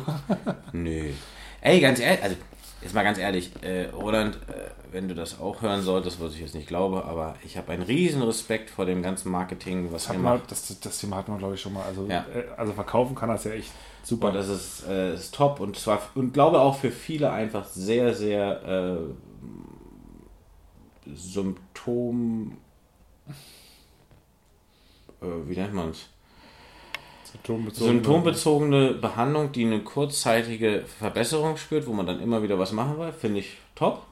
Nö. 0.73 1.13
Ey, 1.61 1.81
ganz 1.81 2.01
ehrlich, 2.01 2.23
also 2.23 2.37
jetzt 2.83 2.95
mal 2.95 3.05
ganz 3.05 3.19
ehrlich, 3.19 3.51
äh, 3.63 3.87
Roland, 3.87 4.37
äh, 4.49 4.71
wenn 4.91 5.07
du 5.09 5.15
das 5.15 5.39
auch 5.41 5.63
hören 5.63 5.83
solltest, 5.83 6.21
was 6.21 6.35
ich 6.35 6.41
jetzt 6.41 6.55
nicht 6.55 6.67
glaube, 6.69 7.05
aber 7.05 7.37
ich 7.45 7.57
habe 7.57 7.71
einen 7.73 7.83
riesen 7.83 8.23
Respekt 8.23 8.71
vor 8.71 8.85
dem 8.87 9.03
ganzen 9.03 9.31
Marketing, 9.31 9.87
was 9.93 10.03
Das, 10.05 10.09
hat 10.09 10.17
er 10.17 10.23
man, 10.23 10.39
macht. 10.39 10.51
das, 10.51 10.79
das 10.81 10.99
Thema 10.99 11.17
hatten 11.17 11.33
wir, 11.33 11.39
glaube 11.39 11.55
ich, 11.55 11.61
schon 11.61 11.73
mal. 11.75 11.85
Also, 11.85 12.07
Ja. 12.09 12.25
äh, 12.35 12.45
also 12.57 12.73
verkaufen 12.73 13.15
kann 13.15 13.31
es 13.31 13.45
ja 13.45 13.53
echt 13.53 13.71
super. 14.03 14.29
Und 14.29 14.35
das 14.35 14.49
ist, 14.49 14.87
äh, 14.89 15.15
ist 15.15 15.35
top 15.35 15.61
und 15.61 15.77
zwar 15.79 16.01
und 16.17 16.33
glaube 16.33 16.61
auch 16.61 16.77
für 16.79 16.91
viele 16.91 17.31
einfach 17.31 17.65
sehr, 17.67 18.13
sehr 18.15 18.99
äh, 21.07 21.11
Symptom. 21.15 22.57
Äh, 25.23 25.27
wie 25.49 25.57
nennt 25.57 25.75
man 25.75 25.91
es? 25.91 26.07
Symptombezogen. 27.33 27.93
Symptombezogene 27.93 28.93
Behandlung, 28.95 29.53
die 29.53 29.65
eine 29.67 29.81
kurzzeitige 29.81 30.85
Verbesserung 30.99 31.57
spürt, 31.57 31.87
wo 31.87 31.93
man 31.93 32.07
dann 32.07 32.21
immer 32.21 32.43
wieder 32.43 32.59
was 32.59 32.73
machen 32.73 32.99
will, 32.99 33.13
finde 33.13 33.41
ich 33.41 33.59
top. 33.75 34.03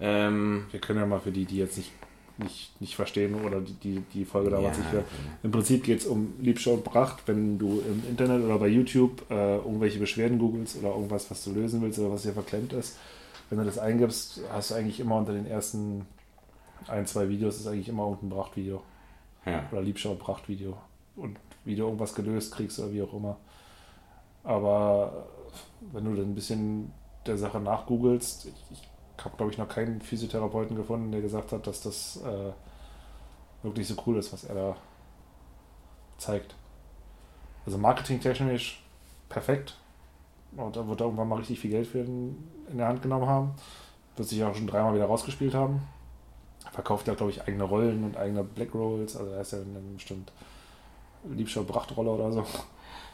Ähm, 0.00 0.66
Wir 0.70 0.80
können 0.80 1.00
ja 1.00 1.06
mal 1.06 1.20
für 1.20 1.32
die, 1.32 1.44
die 1.44 1.58
jetzt 1.58 1.76
nicht, 1.76 1.90
nicht, 2.38 2.80
nicht 2.80 2.94
verstehen 2.96 3.34
oder 3.34 3.60
die, 3.60 3.72
die, 3.74 4.00
die 4.14 4.24
Folge 4.24 4.50
damals 4.50 4.76
Ja. 4.78 4.82
nicht 4.84 4.92
hören. 4.92 5.04
Im 5.42 5.50
Prinzip 5.50 5.82
geht 5.84 6.00
es 6.00 6.06
um 6.06 6.34
Liebschau 6.40 6.74
und 6.74 6.84
Pracht, 6.84 7.22
wenn 7.26 7.58
du 7.58 7.80
im 7.80 8.02
Internet 8.08 8.44
oder 8.44 8.58
bei 8.58 8.68
YouTube 8.68 9.28
äh, 9.30 9.56
irgendwelche 9.56 9.98
Beschwerden 9.98 10.38
googelst 10.38 10.76
oder 10.78 10.90
irgendwas, 10.90 11.30
was 11.30 11.42
du 11.44 11.52
lösen 11.52 11.82
willst 11.82 11.98
oder 11.98 12.12
was 12.12 12.22
dir 12.22 12.32
verklemmt 12.32 12.72
ist. 12.72 12.96
Wenn 13.50 13.58
du 13.58 13.64
das 13.64 13.78
eingibst, 13.78 14.40
hast 14.52 14.70
du 14.70 14.74
eigentlich 14.76 15.00
immer 15.00 15.16
unter 15.16 15.32
den 15.32 15.46
ersten 15.46 16.06
ein, 16.86 17.06
zwei 17.06 17.28
Videos 17.28 17.56
ist 17.58 17.66
eigentlich 17.66 17.88
immer 17.88 18.06
unten 18.06 18.26
ein 18.26 18.30
Prachtvideo 18.30 18.80
ja. 19.46 19.64
oder 19.70 19.82
Liebschau 19.82 20.12
und 20.12 20.18
Prachtvideo. 20.18 20.76
Und 21.16 21.38
wie 21.64 21.76
du 21.76 21.84
irgendwas 21.84 22.14
gelöst 22.14 22.54
kriegst 22.54 22.78
oder 22.78 22.92
wie 22.92 23.02
auch 23.02 23.12
immer. 23.12 23.36
Aber 24.44 25.26
wenn 25.92 26.04
du 26.04 26.14
dann 26.14 26.30
ein 26.30 26.34
bisschen 26.34 26.92
der 27.26 27.36
Sache 27.36 27.60
nachgoogelst, 27.60 28.46
ich, 28.46 28.64
ich 28.70 29.24
habe 29.24 29.36
glaube 29.36 29.52
ich 29.52 29.58
noch 29.58 29.68
keinen 29.68 30.00
Physiotherapeuten 30.00 30.76
gefunden, 30.76 31.12
der 31.12 31.20
gesagt 31.20 31.52
hat, 31.52 31.66
dass 31.66 31.82
das 31.82 32.20
äh, 32.22 32.52
wirklich 33.62 33.86
so 33.86 33.94
cool 34.06 34.16
ist, 34.16 34.32
was 34.32 34.44
er 34.44 34.54
da 34.54 34.76
zeigt. 36.16 36.54
Also 37.66 37.78
marketingtechnisch 37.78 38.82
perfekt. 39.28 39.76
Und 40.56 40.76
da 40.76 40.86
wird 40.88 41.00
er 41.00 41.06
irgendwann 41.06 41.28
mal 41.28 41.36
richtig 41.36 41.60
viel 41.60 41.70
Geld 41.70 41.86
für 41.86 41.98
in, 41.98 42.36
in 42.70 42.78
der 42.78 42.88
Hand 42.88 43.02
genommen 43.02 43.26
haben. 43.26 43.52
Wird 44.16 44.28
sich 44.28 44.42
auch 44.42 44.54
schon 44.54 44.66
dreimal 44.66 44.94
wieder 44.94 45.06
rausgespielt 45.06 45.54
haben. 45.54 45.82
Verkauft 46.80 47.06
ja, 47.08 47.14
glaube 47.14 47.30
ich, 47.30 47.42
eigene 47.42 47.64
Rollen 47.64 48.04
und 48.04 48.16
eigene 48.16 48.42
Black 48.42 48.72
Rolls. 48.72 49.14
Also 49.14 49.32
er 49.32 49.42
ist 49.42 49.52
ja 49.52 49.58
eine 49.58 49.80
bestimmt 49.94 50.32
Liebscher 51.28 51.62
Brachtrolle 51.62 52.08
oder 52.08 52.32
so. 52.32 52.46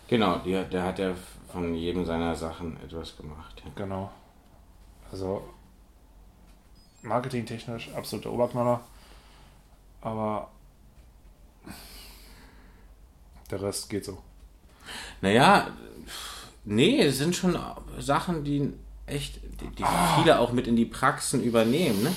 Genau, 0.07 0.39
die, 0.39 0.53
der 0.71 0.85
hat 0.85 1.01
ja 1.01 1.13
von 1.51 1.75
jedem 1.75 2.05
seiner 2.05 2.37
Sachen 2.37 2.81
etwas 2.85 3.17
gemacht. 3.17 3.61
Ja. 3.65 3.73
Genau. 3.75 4.09
Also 5.11 5.43
marketingtechnisch 7.03 7.91
absoluter 7.93 8.31
Oberknaller. 8.31 8.83
Aber 10.01 10.49
der 13.51 13.63
Rest 13.63 13.91
geht 13.91 14.05
so. 14.05 14.19
Naja, 15.21 15.73
nee, 16.65 17.03
es 17.03 17.19
sind 17.19 17.35
schon 17.35 17.59
Sachen, 17.99 18.45
die 18.45 18.73
echt, 19.07 19.41
die, 19.61 19.71
die 19.71 19.85
viele 20.17 20.39
auch 20.39 20.53
mit 20.53 20.69
in 20.69 20.77
die 20.77 20.85
Praxen 20.85 21.43
übernehmen. 21.43 22.05
Ne? 22.05 22.13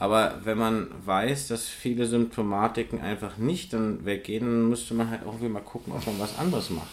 Aber 0.00 0.32
wenn 0.44 0.56
man 0.56 0.86
weiß, 1.04 1.48
dass 1.48 1.68
viele 1.68 2.06
Symptomatiken 2.06 3.02
einfach 3.02 3.36
nicht 3.36 3.74
dann 3.74 4.02
weggehen, 4.06 4.46
dann 4.46 4.68
müsste 4.70 4.94
man 4.94 5.10
halt 5.10 5.20
irgendwie 5.26 5.48
mal 5.48 5.60
gucken, 5.60 5.92
ob 5.92 6.04
man 6.06 6.18
was 6.18 6.38
anderes 6.38 6.70
macht. 6.70 6.88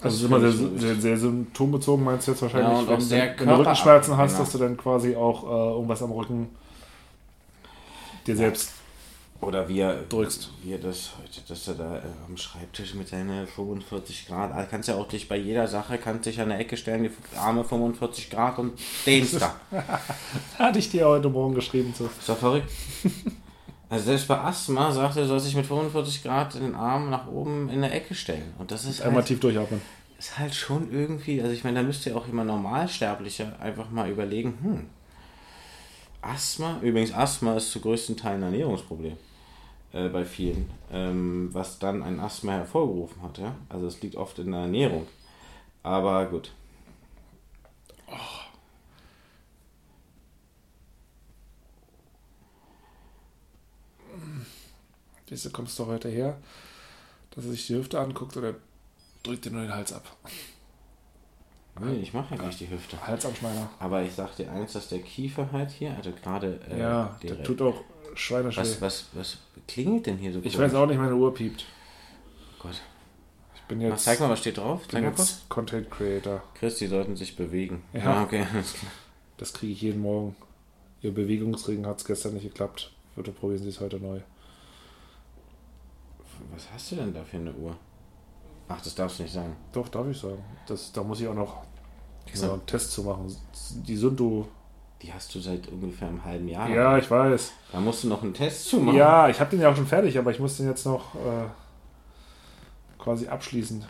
Also 0.00 0.16
ist 0.16 0.30
immer 0.30 0.40
sehr, 0.40 0.52
sehr, 0.78 0.94
sehr 0.94 1.16
symptombezogen, 1.18 2.04
meinst 2.04 2.28
du 2.28 2.30
jetzt 2.30 2.42
wahrscheinlich, 2.42 2.72
Ja, 2.72 2.78
und 2.78 2.88
wenn, 2.88 3.00
sehr 3.00 3.34
wenn 3.38 3.48
du 3.48 3.58
Rückenschmerzen 3.58 4.16
hast, 4.16 4.32
genau. 4.32 4.44
dass 4.44 4.52
du 4.52 4.58
dann 4.58 4.76
quasi 4.76 5.16
auch 5.16 5.44
äh, 5.44 5.72
irgendwas 5.74 6.02
am 6.02 6.12
Rücken 6.12 6.48
dir 8.26 8.36
selbst 8.36 8.72
Oder 9.40 9.68
wie 9.68 9.80
er, 9.80 10.02
Drückst. 10.02 10.50
wie 10.62 10.72
er 10.72 10.78
das 10.78 11.12
heute, 11.18 11.40
dass 11.48 11.66
er 11.66 11.74
da 11.74 11.96
äh, 11.96 12.02
am 12.26 12.36
Schreibtisch 12.36 12.94
mit 12.94 13.08
seinen 13.08 13.46
45 13.46 14.26
Grad, 14.26 14.52
also 14.52 14.68
kannst 14.70 14.88
ja 14.88 14.96
auch 14.96 15.08
dich 15.08 15.28
bei 15.28 15.36
jeder 15.36 15.66
Sache, 15.66 15.96
kannst 15.96 16.26
dich 16.26 16.40
an 16.40 16.50
der 16.50 16.58
Ecke 16.58 16.76
stellen, 16.76 17.04
die 17.04 17.38
Arme 17.38 17.64
45 17.64 18.28
Grad 18.28 18.58
und 18.58 18.78
dehnst 19.06 19.40
da. 19.40 19.56
hatte 20.58 20.78
ich 20.78 20.90
dir 20.90 21.06
heute 21.06 21.30
Morgen 21.30 21.54
geschrieben. 21.54 21.94
So. 21.96 22.04
Ist 22.04 22.28
doch 22.28 22.36
verrückt. 22.36 22.70
Also 23.88 24.04
selbst 24.04 24.28
bei 24.28 24.38
Asthma 24.38 24.92
sagt 24.92 25.16
er, 25.16 25.26
soll 25.26 25.40
sich 25.40 25.56
mit 25.56 25.66
45 25.66 26.22
Grad 26.22 26.54
den 26.54 26.74
Arm 26.74 27.08
nach 27.08 27.26
oben 27.26 27.70
in 27.70 27.80
der 27.80 27.94
Ecke 27.94 28.14
stellen. 28.14 28.52
Und 28.58 28.70
das 28.70 28.84
ist 28.84 29.00
Einmal 29.00 29.16
halt, 29.16 29.28
tief 29.28 29.40
durchatmen. 29.40 29.80
ist 30.18 30.38
halt 30.38 30.54
schon 30.54 30.92
irgendwie, 30.92 31.40
also 31.40 31.52
ich 31.52 31.64
meine, 31.64 31.80
da 31.80 31.82
müsste 31.82 32.10
ja 32.10 32.16
auch 32.16 32.28
immer 32.28 32.44
Normalsterblicher 32.44 33.58
einfach 33.58 33.90
mal 33.90 34.10
überlegen, 34.10 34.58
hm, 34.62 34.86
Asthma, 36.20 36.78
übrigens 36.82 37.14
Asthma 37.14 37.56
ist 37.56 37.70
zu 37.70 37.80
größten 37.80 38.18
Teilen 38.18 38.42
ein 38.42 38.52
Ernährungsproblem 38.52 39.16
äh, 39.92 40.08
bei 40.08 40.24
vielen, 40.24 40.70
ähm, 40.92 41.48
was 41.52 41.78
dann 41.78 42.02
ein 42.02 42.20
Asthma 42.20 42.52
hervorgerufen 42.52 43.22
hat, 43.22 43.38
ja. 43.38 43.56
Also 43.68 43.86
es 43.86 44.00
liegt 44.02 44.16
oft 44.16 44.38
in 44.38 44.52
der 44.52 44.60
Ernährung. 44.62 45.06
Aber 45.82 46.26
gut. 46.26 46.52
Siehst 55.28 55.44
du, 55.44 55.50
kommst 55.50 55.78
du 55.78 55.86
heute 55.86 56.08
her, 56.08 56.36
dass 57.30 57.44
er 57.44 57.52
sich 57.52 57.66
die 57.68 57.76
Hüfte 57.76 58.00
anguckt 58.00 58.36
oder 58.36 58.54
drückt 59.22 59.44
dir 59.44 59.52
nur 59.52 59.62
den 59.62 59.72
Hals 59.72 59.92
ab. 59.92 60.16
Nee, 61.78 62.00
ich 62.00 62.12
mache 62.12 62.34
ja 62.34 62.42
nicht 62.42 62.60
die 62.60 62.68
Hüfte. 62.68 63.00
Halsanschneider. 63.06 63.70
Aber 63.78 64.02
ich 64.02 64.12
sag 64.12 64.34
dir 64.36 64.50
eins, 64.50 64.72
dass 64.72 64.88
der 64.88 65.00
Kiefer 65.00 65.50
halt 65.52 65.70
hier, 65.70 65.96
also 65.96 66.10
gerade 66.12 66.60
äh, 66.68 66.80
ja, 66.80 67.16
der 67.22 67.42
tut 67.42 67.62
auch 67.62 67.82
schweineschwer. 68.20 68.64
Was, 68.64 68.80
was, 68.80 69.06
was 69.12 69.38
klingelt 69.66 70.06
denn 70.06 70.18
hier 70.18 70.32
so 70.32 70.40
Ich 70.42 70.58
weiß 70.58 70.74
auch 70.74 70.86
nicht, 70.86 70.98
meine 70.98 71.14
Uhr 71.14 71.32
piept. 71.34 71.64
Gott. 72.58 72.80
Ich 73.54 73.62
bin 73.62 73.80
jetzt, 73.80 74.04
zeig 74.04 74.20
mal, 74.20 74.28
was 74.28 74.40
steht 74.40 74.58
drauf. 74.58 74.82
Zeig 74.88 75.02
mal 75.02 75.12
kurz. 75.12 75.42
Content 75.48 75.90
Creator. 75.90 76.42
Chris, 76.54 76.78
die 76.78 76.86
sollten 76.86 77.16
sich 77.16 77.36
bewegen. 77.36 77.82
Ja. 77.92 78.18
Ah, 78.18 78.22
okay. 78.24 78.46
Das 79.36 79.52
kriege 79.52 79.72
ich 79.72 79.80
jeden 79.80 80.02
Morgen. 80.02 80.36
Ihr 81.02 81.14
Bewegungsregen 81.14 81.86
hat 81.86 81.98
es 81.98 82.04
gestern 82.04 82.34
nicht 82.34 82.42
geklappt. 82.42 82.92
Bitte 83.16 83.32
probieren 83.32 83.62
Sie 83.62 83.70
es 83.70 83.80
heute 83.80 83.98
neu. 83.98 84.20
Was 86.52 86.70
hast 86.72 86.92
du 86.92 86.96
denn 86.96 87.14
da 87.14 87.24
für 87.24 87.38
eine 87.38 87.52
Uhr? 87.52 87.76
Ach, 88.68 88.80
das 88.80 88.94
darfst 88.94 89.18
du 89.18 89.22
nicht 89.24 89.32
sagen. 89.32 89.56
Doch, 89.72 89.88
darf 89.88 90.06
ich 90.08 90.18
sagen. 90.18 90.44
Das, 90.66 90.92
da 90.92 91.02
muss 91.02 91.20
ich 91.20 91.28
auch 91.28 91.34
noch 91.34 91.64
so 92.32 92.52
einen 92.52 92.66
Test 92.66 92.92
zu 92.92 93.02
machen. 93.02 93.34
Die 93.86 93.96
Sundu. 93.96 94.46
Die 95.02 95.12
hast 95.12 95.34
du 95.34 95.40
seit 95.40 95.68
ungefähr 95.68 96.08
einem 96.08 96.24
halben 96.24 96.48
Jahr. 96.48 96.68
Ja, 96.68 96.98
ich 96.98 97.10
weiß. 97.10 97.52
Da 97.72 97.80
musst 97.80 98.04
du 98.04 98.08
noch 98.08 98.22
einen 98.22 98.34
Test 98.34 98.68
zu 98.68 98.80
machen. 98.80 98.96
Ja, 98.98 99.28
ich 99.28 99.40
habe 99.40 99.50
den 99.50 99.60
ja 99.60 99.70
auch 99.70 99.76
schon 99.76 99.86
fertig, 99.86 100.18
aber 100.18 100.30
ich 100.30 100.38
muss 100.40 100.58
den 100.58 100.66
jetzt 100.68 100.84
noch 100.84 101.14
äh, 101.14 101.46
quasi 102.98 103.26
abschließen. 103.28 103.82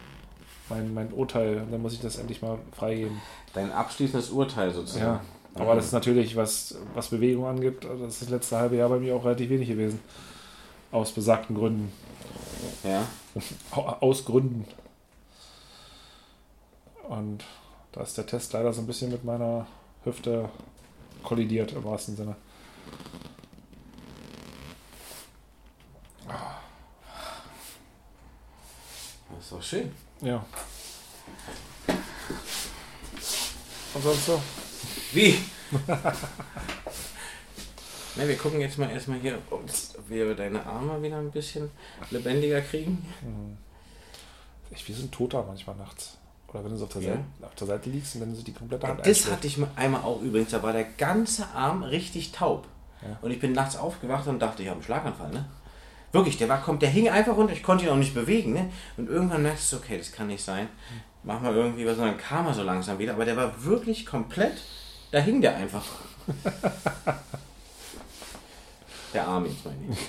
Mein, 0.68 0.94
mein 0.94 1.12
Urteil. 1.12 1.66
Dann 1.68 1.82
muss 1.82 1.94
ich 1.94 2.00
das 2.00 2.16
endlich 2.18 2.42
mal 2.42 2.58
freigeben. 2.76 3.20
Dein 3.54 3.72
abschließendes 3.72 4.30
Urteil 4.30 4.70
sozusagen. 4.72 5.04
Ja. 5.04 5.20
Aber 5.56 5.74
das 5.74 5.86
ist 5.86 5.92
natürlich, 5.92 6.36
was, 6.36 6.76
was 6.94 7.08
Bewegung 7.08 7.44
angibt, 7.44 7.84
also 7.84 8.04
das 8.04 8.14
ist 8.14 8.22
das 8.22 8.28
letzte 8.30 8.56
halbe 8.56 8.76
Jahr 8.76 8.88
bei 8.88 9.00
mir 9.00 9.16
auch 9.16 9.24
relativ 9.24 9.50
wenig 9.50 9.68
gewesen. 9.68 9.98
Aus 10.92 11.10
besagten 11.10 11.56
Gründen. 11.56 11.92
Ja. 12.84 13.02
Au- 13.72 13.96
Aus 14.00 14.24
Gründen. 14.24 14.64
Und 17.08 17.42
da 17.90 18.02
ist 18.02 18.16
der 18.16 18.26
Test 18.26 18.52
leider 18.52 18.72
so 18.72 18.80
ein 18.80 18.86
bisschen 18.86 19.10
mit 19.10 19.24
meiner 19.24 19.66
Hüfte 20.04 20.48
kollidiert 21.22 21.72
im 21.72 21.84
wahrsten 21.84 22.16
Sinne. 22.16 22.36
Das 29.30 29.44
ist 29.44 29.52
doch 29.52 29.62
schön. 29.62 29.92
Ja. 30.20 30.44
Und 33.94 34.02
sonst 34.02 34.26
so? 34.26 34.42
Wie? 35.12 35.38
Ne, 38.16 38.26
wir 38.26 38.36
gucken 38.36 38.60
jetzt 38.60 38.76
mal 38.76 38.90
erstmal 38.90 39.20
hier, 39.20 39.38
ob 39.50 39.62
wir 40.08 40.34
deine 40.34 40.66
Arme 40.66 41.00
wieder 41.00 41.18
ein 41.18 41.30
bisschen 41.30 41.70
lebendiger 42.10 42.60
kriegen. 42.60 43.06
Ich 44.70 44.86
wie 44.88 44.92
so 44.92 45.04
ein 45.04 45.10
Toter 45.12 45.44
manchmal 45.44 45.76
nachts. 45.76 46.18
Oder 46.52 46.64
wenn 46.64 46.70
du 46.72 46.76
so 46.76 46.84
auf 46.84 46.92
der, 46.92 47.02
Ja. 47.02 47.08
Seite, 47.10 47.24
auf 47.42 47.54
der 47.54 47.66
Seite 47.68 47.90
liegst 47.90 48.14
und 48.16 48.20
dann 48.22 48.34
so 48.34 48.42
die 48.42 48.52
komplette 48.52 48.86
Hand 48.86 49.00
Das 49.00 49.06
einschläft. 49.06 49.32
hatte 49.32 49.46
ich 49.46 49.56
mal 49.58 49.70
einmal 49.76 50.02
auch 50.02 50.20
übrigens, 50.20 50.50
da 50.50 50.62
war 50.62 50.72
der 50.72 50.84
ganze 50.84 51.46
Arm 51.54 51.82
richtig 51.84 52.32
taub. 52.32 52.66
Ja. 53.02 53.16
Und 53.22 53.30
ich 53.30 53.38
bin 53.40 53.52
nachts 53.52 53.76
aufgewacht 53.76 54.26
und 54.26 54.40
dachte, 54.40 54.62
ich 54.62 54.68
habe 54.68 54.76
einen 54.76 54.84
Schlaganfall, 54.84 55.30
ne? 55.30 55.44
Wirklich, 56.12 56.38
der 56.38 56.48
war 56.48 56.60
kommt, 56.60 56.82
der 56.82 56.90
hing 56.90 57.08
einfach 57.08 57.36
runter, 57.36 57.52
ich 57.52 57.62
konnte 57.62 57.84
ihn 57.84 57.90
auch 57.90 57.96
nicht 57.96 58.14
bewegen, 58.14 58.52
ne? 58.52 58.68
Und 58.96 59.08
irgendwann 59.08 59.42
merkst 59.44 59.72
du, 59.72 59.76
okay, 59.76 59.96
das 59.96 60.10
kann 60.10 60.26
nicht 60.26 60.44
sein. 60.44 60.66
Mach 61.22 61.40
mal 61.40 61.54
irgendwie 61.54 61.86
was, 61.86 61.96
und 61.98 62.04
dann 62.04 62.18
kam 62.18 62.46
er 62.46 62.54
so 62.54 62.62
langsam 62.62 62.98
wieder, 62.98 63.12
aber 63.14 63.24
der 63.24 63.36
war 63.36 63.62
wirklich 63.64 64.04
komplett, 64.04 64.60
da 65.12 65.18
hing 65.20 65.40
der 65.40 65.54
einfach. 65.54 65.84
der 69.14 69.26
Arm 69.26 69.44
jetzt 69.46 69.64
meine 69.64 69.78
ich. 69.88 70.08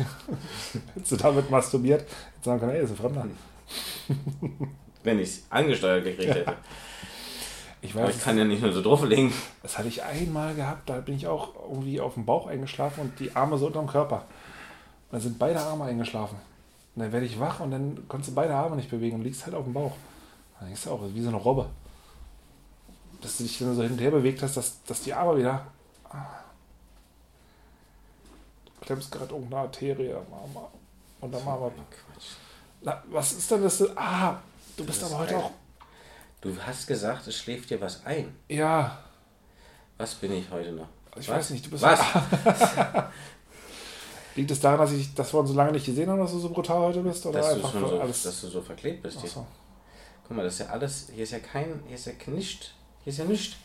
Hättest 0.95 1.12
du 1.12 1.17
damit 1.17 1.49
masturbiert, 1.51 2.01
du 2.41 2.45
sagen 2.49 2.60
können, 2.60 2.71
ey, 2.73 2.84
ist 2.84 2.91
ein 2.91 2.97
Fremder. 2.97 3.27
Wenn 5.04 5.20
ich 5.20 5.30
es 5.30 5.44
angesteuert 5.50 6.04
gekriegt 6.04 6.36
hätte. 6.36 6.56
Ich 7.82 7.96
Aber 7.96 8.04
weiß, 8.08 8.16
ich 8.16 8.22
kann 8.22 8.38
ja 8.38 8.44
nicht 8.44 8.62
nur 8.62 8.72
so 8.72 8.82
drauf 8.82 9.04
legen. 9.04 9.34
das 9.64 9.78
hatte 9.78 9.88
ich 9.88 10.04
einmal 10.04 10.54
gehabt, 10.54 10.88
da 10.88 11.00
bin 11.00 11.16
ich 11.16 11.28
auch 11.28 11.56
irgendwie 11.68 12.00
auf 12.00 12.14
dem 12.14 12.26
Bauch 12.26 12.48
eingeschlafen 12.48 13.02
und 13.02 13.20
die 13.20 13.36
Arme 13.36 13.58
so 13.58 13.68
unterm 13.68 13.88
Körper. 13.88 14.18
Und 14.18 15.14
dann 15.14 15.22
sind 15.22 15.40
beide 15.40 15.60
Arme 15.60 15.86
eingeschlafen. 15.86 16.38
Und 16.96 17.02
dann 17.02 17.12
werde 17.12 17.26
ich 17.26 17.40
wach 17.40 17.60
und 17.60 17.72
dann 17.72 18.08
konntest 18.08 18.32
du 18.32 18.36
beide 18.36 18.54
Arme 18.54 18.76
nicht 18.76 18.90
bewegen 18.90 19.16
und 19.16 19.24
liegst 19.24 19.46
halt 19.46 19.56
auf 19.56 19.64
dem 19.64 19.74
Bauch. 19.74 19.94
Dann 20.60 20.68
denkst 20.68 20.84
du 20.84 20.92
auch, 20.92 21.02
wie 21.12 21.22
so 21.22 21.30
eine 21.30 21.38
Robbe. 21.38 21.68
Dass 23.22 23.38
du 23.38 23.44
dich 23.44 23.58
dann 23.58 23.76
so 23.76 23.82
hin 23.82 23.94
und 23.94 24.02
her 24.02 24.12
bewegt 24.12 24.44
hast, 24.44 24.58
dass, 24.58 24.84
dass 24.84 25.02
die 25.02 25.14
Arme 25.14 25.40
wieder. 25.40 25.66
Ah. 26.10 26.26
Du 28.66 28.86
klemmst 28.86 29.12
gerade 29.12 29.34
irgendeine 29.34 29.64
Arterie 29.64 30.14
am 30.14 30.34
Arm. 30.34 30.66
Und 31.22 31.36
am 31.36 31.48
Arm 31.48 31.64
ab. 31.64 31.74
Quatsch. 31.90 32.28
Na, 32.82 33.04
was 33.10 33.32
ist 33.34 33.50
denn 33.50 33.64
das? 33.64 33.98
Ah, 33.98 34.40
du 34.82 34.88
bist 34.88 35.04
aber 35.04 35.17
heute 35.20 35.36
ein- 35.36 35.41
auch. 35.41 35.52
Du 36.41 36.56
hast 36.65 36.88
gesagt, 36.88 37.28
es 37.28 37.38
schläft 37.38 37.70
dir 37.70 37.80
was 37.82 38.06
ein. 38.06 38.36
Ja, 38.50 38.98
Was 39.98 40.15
bin 40.15 40.34
ich 40.34 40.50
heute 40.50 40.72
noch? 40.72 40.88
ich 41.15 41.28
was? 41.30 41.38
weiß 41.38 41.50
nicht, 41.52 41.65
du 41.65 41.70
bist. 41.70 41.84
Was? 41.84 42.00
Liegt 44.36 44.50
es 44.50 44.60
daran, 44.60 44.80
dass, 44.80 44.91
ich, 44.94 45.13
dass 45.13 45.34
wir 45.34 45.39
uns 45.41 45.50
so 45.50 45.56
lange 45.56 45.74
nicht 45.74 45.86
gesehen 45.86 46.10
haben, 46.10 46.20
dass 46.20 46.32
du 46.32 46.39
so 46.39 46.50
brutal 46.50 46.80
heute 46.80 47.02
bist? 47.02 47.26
Oder 47.26 47.39
Dass 47.39 47.50
du, 47.50 47.56
einfach 47.56 47.72
schon 47.74 47.89
so, 47.89 48.00
alles. 48.00 48.24
dass 48.24 48.41
du 48.41 48.48
so 48.48 48.62
verklebt 48.62 49.04
bist 49.04 49.20
hier. 49.20 49.30
so. 49.30 49.46
Guck 50.28 50.38
mal, 50.38 50.44
das 50.44 50.54
ist 50.54 50.60
ja 50.62 50.65
alles. 50.67 51.10
Hier 51.13 51.24
ist 51.24 51.32
ja 51.32 51.39
kein. 51.39 51.84
Hier 51.86 51.96
ist 51.96 52.06
ja 52.06 52.13
nicht. 52.28 52.74
Hier 53.04 53.12
ist 53.12 53.20
ja 53.20 53.26
nichts. 53.26 53.56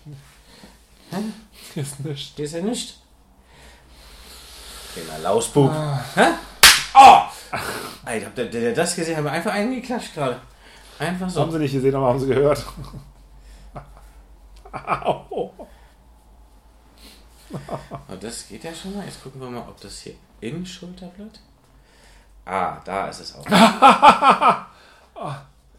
Hä? 1.12 1.81
Ist 1.81 2.00
nicht. 2.00 2.35
Hier 2.37 2.44
ist 2.44 2.52
ja 2.55 2.61
nichts. 2.62 2.94
Kleiner 4.92 5.18
Lausbub. 5.22 5.70
Ah. 5.70 6.05
Hä? 6.14 6.26
Oh! 6.94 7.22
Alter, 8.05 8.26
habt 8.26 8.38
ihr, 8.38 8.74
das 8.74 8.96
gesehen? 8.96 9.16
Haben 9.16 9.24
wir 9.24 9.33
einfach 9.33 9.52
einen 9.52 9.74
geklatscht 9.81 10.14
gerade. 10.14 10.40
Einfach 10.98 11.28
so. 11.28 11.40
Haben 11.40 11.52
sie 11.52 11.59
nicht 11.59 11.72
gesehen, 11.72 11.94
aber 11.94 12.06
haben 12.09 12.18
sie 12.20 12.26
gehört. 12.26 12.64
Au. 14.72 15.52
Und 18.09 18.22
das 18.22 18.48
geht 18.48 18.64
ja 18.64 18.74
schon 18.74 18.96
mal. 18.96 19.04
Jetzt 19.04 19.22
gucken 19.22 19.40
wir 19.40 19.48
mal, 19.50 19.68
ob 19.68 19.80
das 19.80 20.00
hier 20.00 20.14
im 20.40 20.64
Schulterblatt. 20.66 21.40
Ah, 22.44 22.80
da 22.85 23.09
ist 23.09 23.20
es 23.20 23.35
auch. 23.35 23.44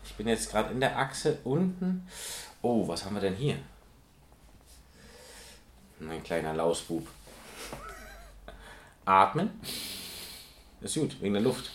Ich 0.03 0.13
bin 0.15 0.27
jetzt 0.27 0.51
gerade 0.51 0.71
in 0.71 0.79
der 0.79 0.97
Achse 0.97 1.39
unten. 1.43 2.07
Oh, 2.61 2.87
was 2.87 3.05
haben 3.05 3.15
wir 3.15 3.21
denn 3.21 3.35
hier? 3.35 3.57
Ein 5.99 6.23
kleiner 6.23 6.53
Lausbub. 6.53 7.07
Atmen. 9.05 9.59
Ist 10.81 10.95
gut, 10.95 11.21
wegen 11.21 11.33
der 11.33 11.43
Luft. 11.43 11.71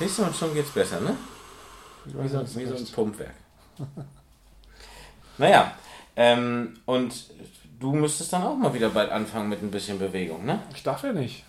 Siehst 0.00 0.18
du, 0.18 0.22
und 0.24 0.34
schon 0.34 0.54
geht's 0.54 0.70
besser, 0.70 1.00
ne? 1.00 1.14
Wie 2.06 2.28
so, 2.28 2.40
wie 2.40 2.64
so 2.64 2.74
ein. 2.74 2.86
Pumpwerk. 2.86 3.34
naja, 5.38 5.74
ähm, 6.16 6.80
und 6.86 7.14
du 7.78 7.92
müsstest 7.92 8.32
dann 8.32 8.42
auch 8.42 8.56
mal 8.56 8.72
wieder 8.72 8.88
bald 8.88 9.10
anfangen 9.10 9.50
mit 9.50 9.62
ein 9.62 9.70
bisschen 9.70 9.98
Bewegung, 9.98 10.46
ne? 10.46 10.60
Ich 10.74 10.82
darf 10.82 11.02
ja 11.04 11.12
nicht. 11.12 11.44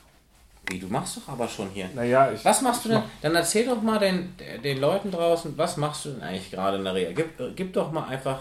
Wie, 0.68 0.80
du 0.80 0.88
machst 0.88 1.18
doch 1.18 1.34
aber 1.34 1.48
schon 1.48 1.70
hier. 1.70 1.90
Naja, 1.96 2.32
ich. 2.32 2.44
Was 2.44 2.62
machst 2.62 2.86
du 2.86 2.90
denn? 2.90 3.04
Dann 3.22 3.36
erzähl 3.36 3.66
doch 3.66 3.82
mal 3.82 4.00
den, 4.00 4.36
den 4.64 4.80
Leuten 4.80 5.12
draußen, 5.12 5.58
was 5.58 5.78
machst 5.78 6.06
du 6.06 6.10
denn 6.10 6.22
eigentlich 6.22 6.52
gerade 6.52 6.78
in 6.78 6.84
der 6.84 6.94
Reha? 6.94 7.12
Gib, 7.14 7.40
äh, 7.40 7.52
gib 7.56 7.74
doch 7.74 7.92
mal 7.92 8.06
einfach 8.06 8.40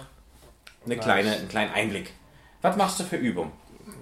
eine 0.84 0.96
Na, 0.96 1.02
kleine, 1.02 1.32
einen 1.36 1.48
kleinen 1.48 1.72
Einblick. 1.72 2.12
Was 2.62 2.76
machst 2.76 2.98
du 2.98 3.04
für 3.04 3.16
Übungen? 3.16 3.52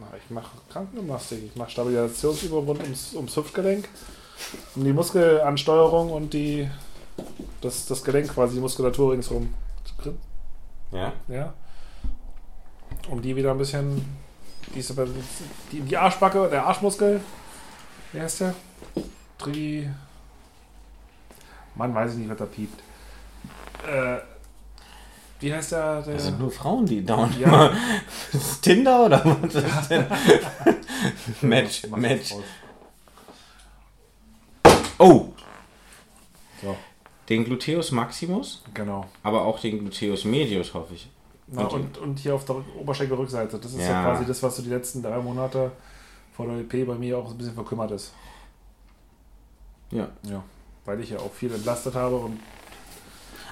Na, 0.01 0.07
ich 0.16 0.31
mache 0.31 0.51
Krankengymnastik. 0.71 1.44
Ich 1.44 1.57
mache 1.57 1.71
Stabilisationsübungen 1.71 2.66
rund 2.66 2.83
ums, 2.83 3.14
ums 3.14 3.37
Hüftgelenk. 3.37 3.88
Um 4.74 4.85
die 4.85 4.92
Muskelansteuerung 4.92 6.11
und 6.11 6.33
die. 6.33 6.68
Das, 7.61 7.87
das 7.87 8.05
Gelenk 8.05 8.33
quasi, 8.33 8.55
die 8.55 8.61
Muskulatur 8.61 9.12
ringsherum. 9.12 9.53
Ja. 10.92 11.12
Ja. 11.27 11.53
Um 13.11 13.20
die 13.20 13.35
wieder 13.35 13.51
ein 13.51 13.59
bisschen. 13.59 14.05
Die, 14.74 14.81
ist 14.81 14.94
die, 15.72 15.81
die 15.81 15.96
Arschbacke, 15.96 16.48
der 16.48 16.66
Arschmuskel. 16.66 17.20
Wie 18.12 18.20
heißt 18.20 18.40
der? 18.40 18.55
Tri. 19.38 19.88
Mann, 21.74 21.94
weiß 21.94 22.12
ich 22.12 22.18
nicht, 22.18 22.31
was 22.31 22.38
da 22.38 22.44
piept. 22.44 22.81
Äh, 23.87 24.18
wie 25.40 25.55
heißt 25.55 25.72
der? 25.72 26.03
der 26.03 26.14
Das 26.14 26.24
sind 26.24 26.40
nur 26.40 26.51
Frauen, 26.51 26.85
die 26.85 27.05
dauern 27.05 27.33
Ja. 27.38 27.70
Tinder 28.62 29.07
oder 29.07 29.22
was 29.24 29.55
ist 29.55 29.64
denn? 29.90 30.07
Match, 31.42 31.87
Match. 31.96 32.35
Oh! 34.99 35.29
So, 36.63 36.77
Den 37.29 37.45
Gluteus 37.45 37.93
Maximus, 37.93 38.63
genau. 38.75 39.07
aber 39.23 39.43
auch 39.43 39.61
den 39.61 39.79
Gluteus 39.81 40.25
Medius, 40.25 40.75
hoffe 40.75 40.95
ich. 40.95 41.09
Na, 41.47 41.63
Und- 41.63 41.73
und, 41.73 41.99
und 41.99 42.19
hier 42.19 42.35
auf 42.35 42.45
der 42.45 42.57
Oberschenkelrückseite. 42.79 43.59
Das 43.59 43.73
ist 43.73 43.81
ja. 43.81 43.91
Ja. 43.91 44.03
quasi 44.03 44.27
das, 44.27 44.43
was 44.43 44.57
so 44.57 44.63
die 44.63 44.69
letzten 44.71 45.03
drei 45.03 45.19
Monate 45.19 45.71
vor 46.37 46.47
der 46.47 46.59
EP 46.59 46.87
bei 46.87 46.95
mir 46.95 47.19
auch 47.19 47.31
ein 47.31 47.39
bisschen 47.39 47.55
verkümmert 47.55 47.91
ist. 47.93 48.13
Ja. 49.91 50.09
Ja. 50.23 50.43
Weil 50.85 51.01
ich 51.01 51.11
ja 51.11 51.19
auch 51.19 51.33
viel 51.33 51.53
entlastet 51.55 51.95
habe 51.95 52.17
und 52.17 52.39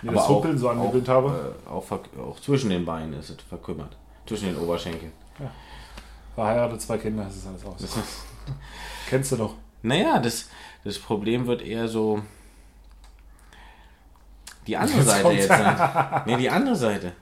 mir 0.02 0.10
Aber 0.10 0.18
das 0.20 0.28
Humpeln 0.28 0.58
so 0.58 0.68
angewöhnt 0.68 1.08
habe. 1.08 1.54
Äh, 1.66 1.68
auch, 1.70 1.84
auch 1.90 2.40
zwischen 2.40 2.70
den 2.70 2.84
Beinen 2.84 3.14
ist 3.14 3.30
es 3.30 3.36
verkümmert. 3.48 3.96
Zwischen 4.26 4.46
den 4.48 4.58
Oberschenkeln. 4.58 5.12
Verheiratet, 6.34 6.82
zwei 6.82 6.98
Kinder, 6.98 7.24
das 7.24 7.36
ist 7.36 7.46
alles 7.46 7.64
aus. 7.64 7.76
Kennst 9.08 9.32
du 9.32 9.36
doch. 9.36 9.54
naja, 9.82 10.18
das, 10.18 10.48
das 10.86 10.98
Problem 11.00 11.46
wird 11.48 11.62
eher 11.62 11.88
so. 11.88 12.22
Die 14.68 14.76
andere 14.76 14.98
Jetzt 14.98 15.08
Seite 15.08 15.28
jetzt. 15.32 15.48
sein. 15.48 16.22
Nee, 16.26 16.36
die 16.36 16.48
andere 16.50 16.76
Seite. 16.76 17.12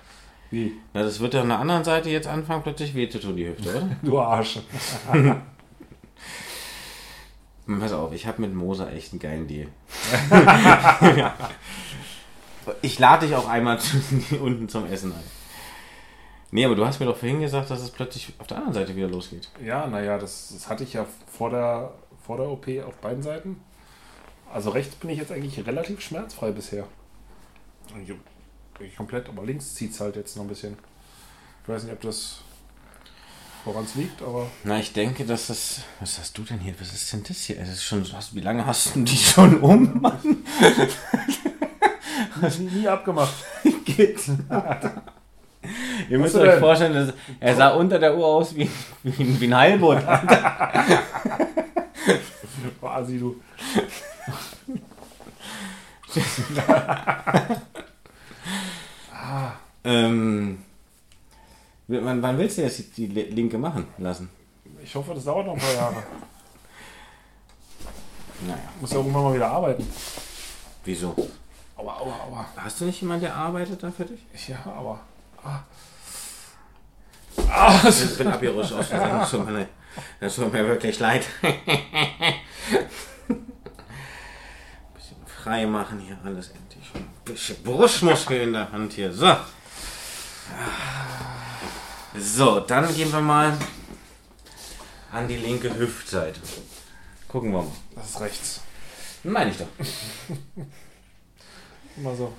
Wie? 0.51 0.73
Ja, 0.93 1.03
das 1.03 1.19
wird 1.21 1.33
ja 1.35 1.41
an 1.41 1.49
der 1.49 1.59
anderen 1.59 1.83
Seite 1.83 2.11
jetzt 2.11 2.27
anfangen, 2.29 2.63
plötzlich 2.63 2.95
weh 2.95 3.09
zu 3.09 3.19
tun, 3.19 3.37
die 3.37 3.49
Hüfte, 3.49 3.71
oder? 3.71 3.89
Du 4.03 4.21
Arsch. 4.21 4.59
Pass 7.81 7.93
auf, 7.93 8.13
ich 8.13 8.27
habe 8.27 8.43
mit 8.43 8.55
Moser 8.55 8.93
echt 8.93 9.13
einen 9.13 9.21
geilen 9.21 9.47
Deal. 9.49 9.69
ich 12.83 12.99
lade 12.99 13.27
dich 13.27 13.35
auch 13.35 13.49
einmal 13.49 13.79
unten 14.39 14.69
zum 14.69 14.85
Essen 14.85 15.13
ein. 15.13 15.25
Nee, 16.51 16.67
aber 16.67 16.75
du 16.77 16.87
hast 16.87 17.01
mir 17.01 17.07
doch 17.07 17.17
vorhin 17.17 17.41
gesagt, 17.41 17.71
dass 17.71 17.81
es 17.81 17.91
plötzlich 17.91 18.35
auf 18.39 18.47
der 18.47 18.59
anderen 18.59 18.75
Seite 18.75 18.95
wieder 18.95 19.09
losgeht. 19.09 19.49
Ja, 19.65 19.87
naja, 19.87 20.19
das, 20.19 20.51
das 20.53 20.69
hatte 20.69 20.85
ich 20.85 20.93
ja 20.93 21.07
vor 21.27 21.49
der, 21.51 21.93
vor 22.27 22.37
der 22.39 22.49
OP 22.49 22.67
auf 22.87 22.95
beiden 22.97 23.23
Seiten. 23.23 23.61
Also 24.53 24.71
rechts 24.71 24.95
bin 24.97 25.11
ich 25.11 25.19
jetzt 25.19 25.33
eigentlich 25.33 25.65
relativ 25.67 26.01
schmerzfrei 26.01 26.51
bisher. 26.53 26.87
Ich, 28.81 28.97
komplett, 28.97 29.29
aber 29.29 29.45
links 29.45 29.75
zieht 29.75 29.93
es 29.93 30.01
halt 30.01 30.17
jetzt 30.17 30.37
noch 30.37 30.45
ein 30.45 30.49
bisschen. 30.49 30.77
Ich 31.63 31.69
weiß 31.69 31.85
nicht, 31.85 31.93
ob 31.93 32.01
das 32.01 32.41
woran 33.65 33.85
es 33.85 33.95
liegt, 33.95 34.21
aber 34.21 34.47
Na, 34.63 34.79
ich 34.79 34.93
denke, 34.93 35.25
dass 35.25 35.47
das. 35.47 35.81
Was 36.01 36.19
hast 36.19 36.37
du 36.37 36.43
denn 36.43 36.59
hier? 36.61 36.75
Was 36.79 36.93
ist 36.93 37.11
denn 37.13 37.23
das 37.27 37.39
hier? 37.39 37.59
Es 37.61 37.69
ist 37.71 37.85
schon, 37.85 38.05
hast, 38.13 38.35
wie 38.35 38.41
lange 38.41 38.67
hast 38.67 38.95
du 38.95 39.03
die 39.05 39.17
schon 39.17 39.61
um, 39.61 40.01
Mann? 40.03 40.19
nie, 42.59 42.71
nie 42.71 42.89
abgemacht. 42.89 43.33
Geht's? 43.87 44.29
Ihr 46.11 46.19
müsst 46.19 46.35
euch 46.37 46.51
denn? 46.51 46.61
vorstellen, 46.61 46.93
dass 46.95 47.15
er 47.41 47.57
sah 47.57 47.69
unter 47.71 47.99
der 47.99 48.15
Uhr 48.17 48.27
aus 48.27 48.55
wie, 48.55 48.69
wie, 49.03 49.23
ein- 49.23 49.41
wie 49.41 49.47
ein 49.47 49.55
Heilboot. 52.07 52.81
Quasi 52.81 53.19
du. 53.19 53.41
ähm, 59.85 60.63
wann, 61.89 62.23
wann 62.23 62.39
willst 62.39 62.59
du 62.59 62.63
jetzt 62.63 62.97
die, 62.97 63.07
linke 63.07 63.59
machen 63.59 63.87
lassen? 63.99 64.31
Ich 64.83 64.95
hoffe, 64.95 65.15
das 65.15 65.25
dauert 65.25 65.47
noch 65.47 65.55
ein 65.55 65.61
paar 65.61 65.75
Jahre. 65.75 66.03
Naja, 68.47 68.59
muss 68.81 68.91
ja 68.91 68.99
irgendwann 68.99 69.25
mal 69.25 69.35
wieder 69.35 69.51
arbeiten. 69.51 69.85
wieso? 70.85 71.17
Aua, 71.77 71.99
aua, 71.99 72.15
aua. 72.29 72.47
Hast 72.57 72.81
du 72.81 72.85
nicht 72.85 73.01
jemanden, 73.01 73.25
der 73.25 73.35
arbeitet 73.35 73.83
da 73.83 73.91
für 73.91 74.05
dich? 74.05 74.21
Ja, 74.49 74.59
aber. 74.67 75.01
Ah. 75.43 75.61
Ich 77.89 78.19
bin 78.19 78.29
abgerutscht 78.29 78.73
aus 78.73 78.89
Versehen. 78.89 79.69
Das 80.21 80.37
tut 80.37 80.53
mir 80.53 80.67
wirklich 80.67 80.99
leid. 80.99 81.25
bisschen 84.95 85.17
frei 85.27 85.67
machen 85.67 86.01
hier 86.01 86.19
alles 86.25 86.49
endlich. 86.51 86.91
Ein 86.95 87.07
bisschen 87.25 87.63
Brustmuskel 87.63 88.41
in 88.43 88.53
der 88.55 88.73
Hand 88.73 88.93
hier. 88.95 89.13
So. 89.13 89.37
So, 92.17 92.61
dann 92.61 92.95
gehen 92.95 93.13
wir 93.13 93.21
mal 93.21 93.57
an 95.13 95.29
die 95.29 95.37
linke 95.37 95.77
Hüftseite. 95.77 96.41
Gucken 97.29 97.53
wir 97.53 97.63
mal. 97.63 97.73
Das 97.95 98.11
ist 98.11 98.21
rechts. 98.21 98.61
Meine 99.23 99.51
ich 99.51 99.57
doch. 99.59 99.67
Immer 101.97 102.15
so. 102.15 102.33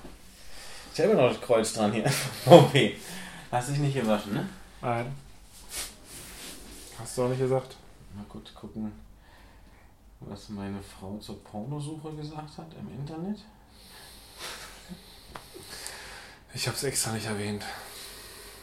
Ich 0.94 1.00
habe 1.00 1.14
noch 1.14 1.28
das 1.30 1.40
Kreuz 1.40 1.72
dran 1.72 1.92
hier. 1.92 2.04
Okay. 2.46 2.96
Hast 3.50 3.70
dich 3.70 3.78
nicht 3.78 3.94
gewaschen, 3.94 4.34
ne? 4.34 4.48
Nein. 4.86 5.12
Hast 7.00 7.18
du 7.18 7.24
auch 7.24 7.28
nicht 7.28 7.40
gesagt? 7.40 7.74
Mal 8.14 8.24
kurz 8.28 8.54
gucken, 8.54 8.92
was 10.20 10.48
meine 10.50 10.78
Frau 10.80 11.18
zur 11.18 11.42
Pornosuche 11.42 12.12
gesagt 12.14 12.56
hat 12.56 12.68
im 12.78 12.88
Internet. 12.96 13.40
Ich 16.54 16.68
habe 16.68 16.76
es 16.76 16.84
extra 16.84 17.10
nicht 17.14 17.26
erwähnt. 17.26 17.64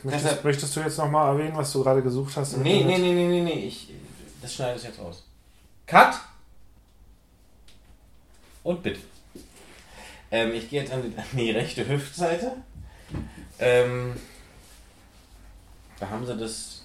Möchtest, 0.04 0.26
Deshalb- 0.26 0.44
möchtest 0.46 0.74
du 0.78 0.80
jetzt 0.80 0.98
nochmal 0.98 1.34
erwähnen, 1.38 1.58
was 1.58 1.74
du 1.74 1.84
gerade 1.84 2.02
gesucht 2.02 2.38
hast? 2.38 2.54
im 2.54 2.64
Nee, 2.64 2.76
nee, 2.86 2.96
Internet? 2.96 3.02
nee, 3.02 3.14
nee, 3.14 3.28
nee, 3.28 3.42
nee. 3.56 3.68
Ich, 3.68 3.90
das 4.42 4.54
schneide 4.54 4.78
ich 4.78 4.84
jetzt 4.86 5.00
aus. 5.02 5.24
Cut! 5.86 6.16
Und 8.64 8.82
bitte. 8.82 9.02
Ähm, 10.32 10.54
ich 10.54 10.70
gehe 10.70 10.84
jetzt 10.84 10.94
an 10.94 11.02
die, 11.04 11.18
an 11.18 11.26
die 11.34 11.52
rechte 11.52 11.86
Hüftseite. 11.86 12.54
Ähm, 13.60 14.16
da 16.04 16.10
haben 16.10 16.26
sie 16.26 16.36
das 16.36 16.82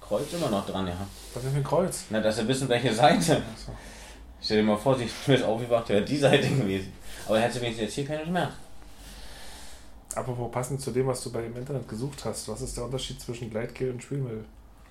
Kreuz 0.00 0.32
immer 0.32 0.48
noch 0.48 0.64
dran, 0.64 0.86
ja. 0.86 0.94
Was 1.34 1.44
ist 1.44 1.50
für 1.50 1.56
ein 1.56 1.64
Kreuz? 1.64 2.04
Na, 2.10 2.20
dass 2.20 2.36
sie 2.36 2.46
wissen, 2.46 2.68
welche 2.68 2.94
Seite. 2.94 3.42
Achso. 3.52 3.72
Stell 4.40 4.58
dir 4.58 4.62
mal 4.62 4.76
vor, 4.76 4.96
sie 4.96 5.08
ist 5.26 5.42
aufgewacht, 5.42 5.88
wäre 5.88 6.04
die 6.04 6.16
Seite 6.16 6.48
gewesen. 6.48 6.92
Aber 7.26 7.38
er 7.38 7.44
hätte 7.44 7.60
wenigstens 7.60 7.86
jetzt 7.86 7.94
hier 7.94 8.04
keine 8.04 8.24
Schmerzen. 8.24 8.56
Apropos 10.14 10.52
passend 10.52 10.80
zu 10.80 10.90
dem, 10.90 11.06
was 11.06 11.22
du 11.24 11.32
bei 11.32 11.44
im 11.44 11.56
Internet 11.56 11.88
gesucht 11.88 12.24
hast, 12.24 12.48
was 12.48 12.60
ist 12.60 12.76
der 12.76 12.84
Unterschied 12.84 13.20
zwischen 13.20 13.50
Gleitgel 13.50 13.90
und 13.90 14.02
Spülmittel? 14.02 14.44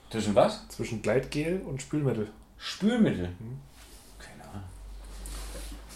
Zwischen 0.10 0.36
was? 0.36 0.68
Zwischen 0.70 1.02
Gleitgel 1.02 1.62
und 1.62 1.82
Spülmittel. 1.82 2.28
Spülmittel. 2.58 3.28
Hm. 3.28 3.60
Keine 4.20 4.50
Ahnung. 4.50 4.70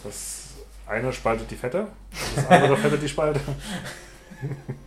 Das 0.04 0.50
eine 0.88 1.12
spaltet 1.12 1.50
die 1.50 1.56
Fette, 1.56 1.88
das 2.36 2.48
andere 2.48 2.78
fettet 2.78 3.02
die 3.02 3.10
Spalte. 3.10 3.42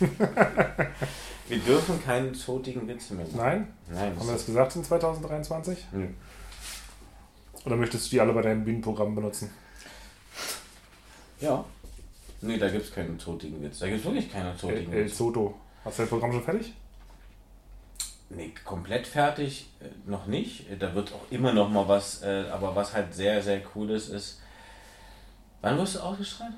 Wir 1.48 1.58
dürfen 1.58 2.02
keine 2.02 2.32
zotigen 2.32 2.86
Witze 2.86 3.14
mehr 3.14 3.26
machen. 3.26 3.36
Nein? 3.36 3.74
Nein. 3.88 4.16
Haben 4.16 4.26
wir 4.26 4.34
das 4.34 4.46
gesagt 4.46 4.76
in 4.76 4.84
2023? 4.84 5.86
Nö. 5.92 6.06
Oder 7.64 7.76
möchtest 7.76 8.06
du 8.06 8.10
die 8.10 8.20
alle 8.20 8.32
bei 8.32 8.42
deinem 8.42 8.64
Bühnenprogramm 8.64 9.14
benutzen? 9.14 9.50
Ja. 11.40 11.64
Nee, 12.40 12.56
da 12.56 12.68
gibt 12.70 12.84
es 12.84 12.92
keinen 12.92 13.18
zotigen 13.18 13.60
Witz. 13.62 13.80
Da 13.80 13.86
gibt 13.88 13.98
es 13.98 14.04
wirklich 14.04 14.32
keine 14.32 14.52
El, 14.52 14.56
zotigen 14.56 14.92
El 14.92 15.04
Witze. 15.04 15.14
Soto. 15.16 15.54
Hast 15.84 15.98
du 15.98 16.02
dein 16.02 16.08
Programm 16.08 16.32
schon 16.32 16.44
fertig? 16.44 16.74
Nee, 18.30 18.54
komplett 18.64 19.06
fertig 19.06 19.70
äh, 19.80 19.86
noch 20.08 20.26
nicht. 20.26 20.66
Da 20.78 20.94
wird 20.94 21.12
auch 21.12 21.30
immer 21.30 21.52
noch 21.52 21.68
mal 21.68 21.88
was, 21.88 22.22
äh, 22.22 22.44
aber 22.50 22.76
was 22.76 22.94
halt 22.94 23.12
sehr, 23.12 23.42
sehr 23.42 23.60
cool 23.74 23.90
ist, 23.90 24.08
ist. 24.08 24.40
Wann 25.62 25.76
wirst 25.76 25.96
du 25.96 26.00
ausgestrahlt? 26.00 26.54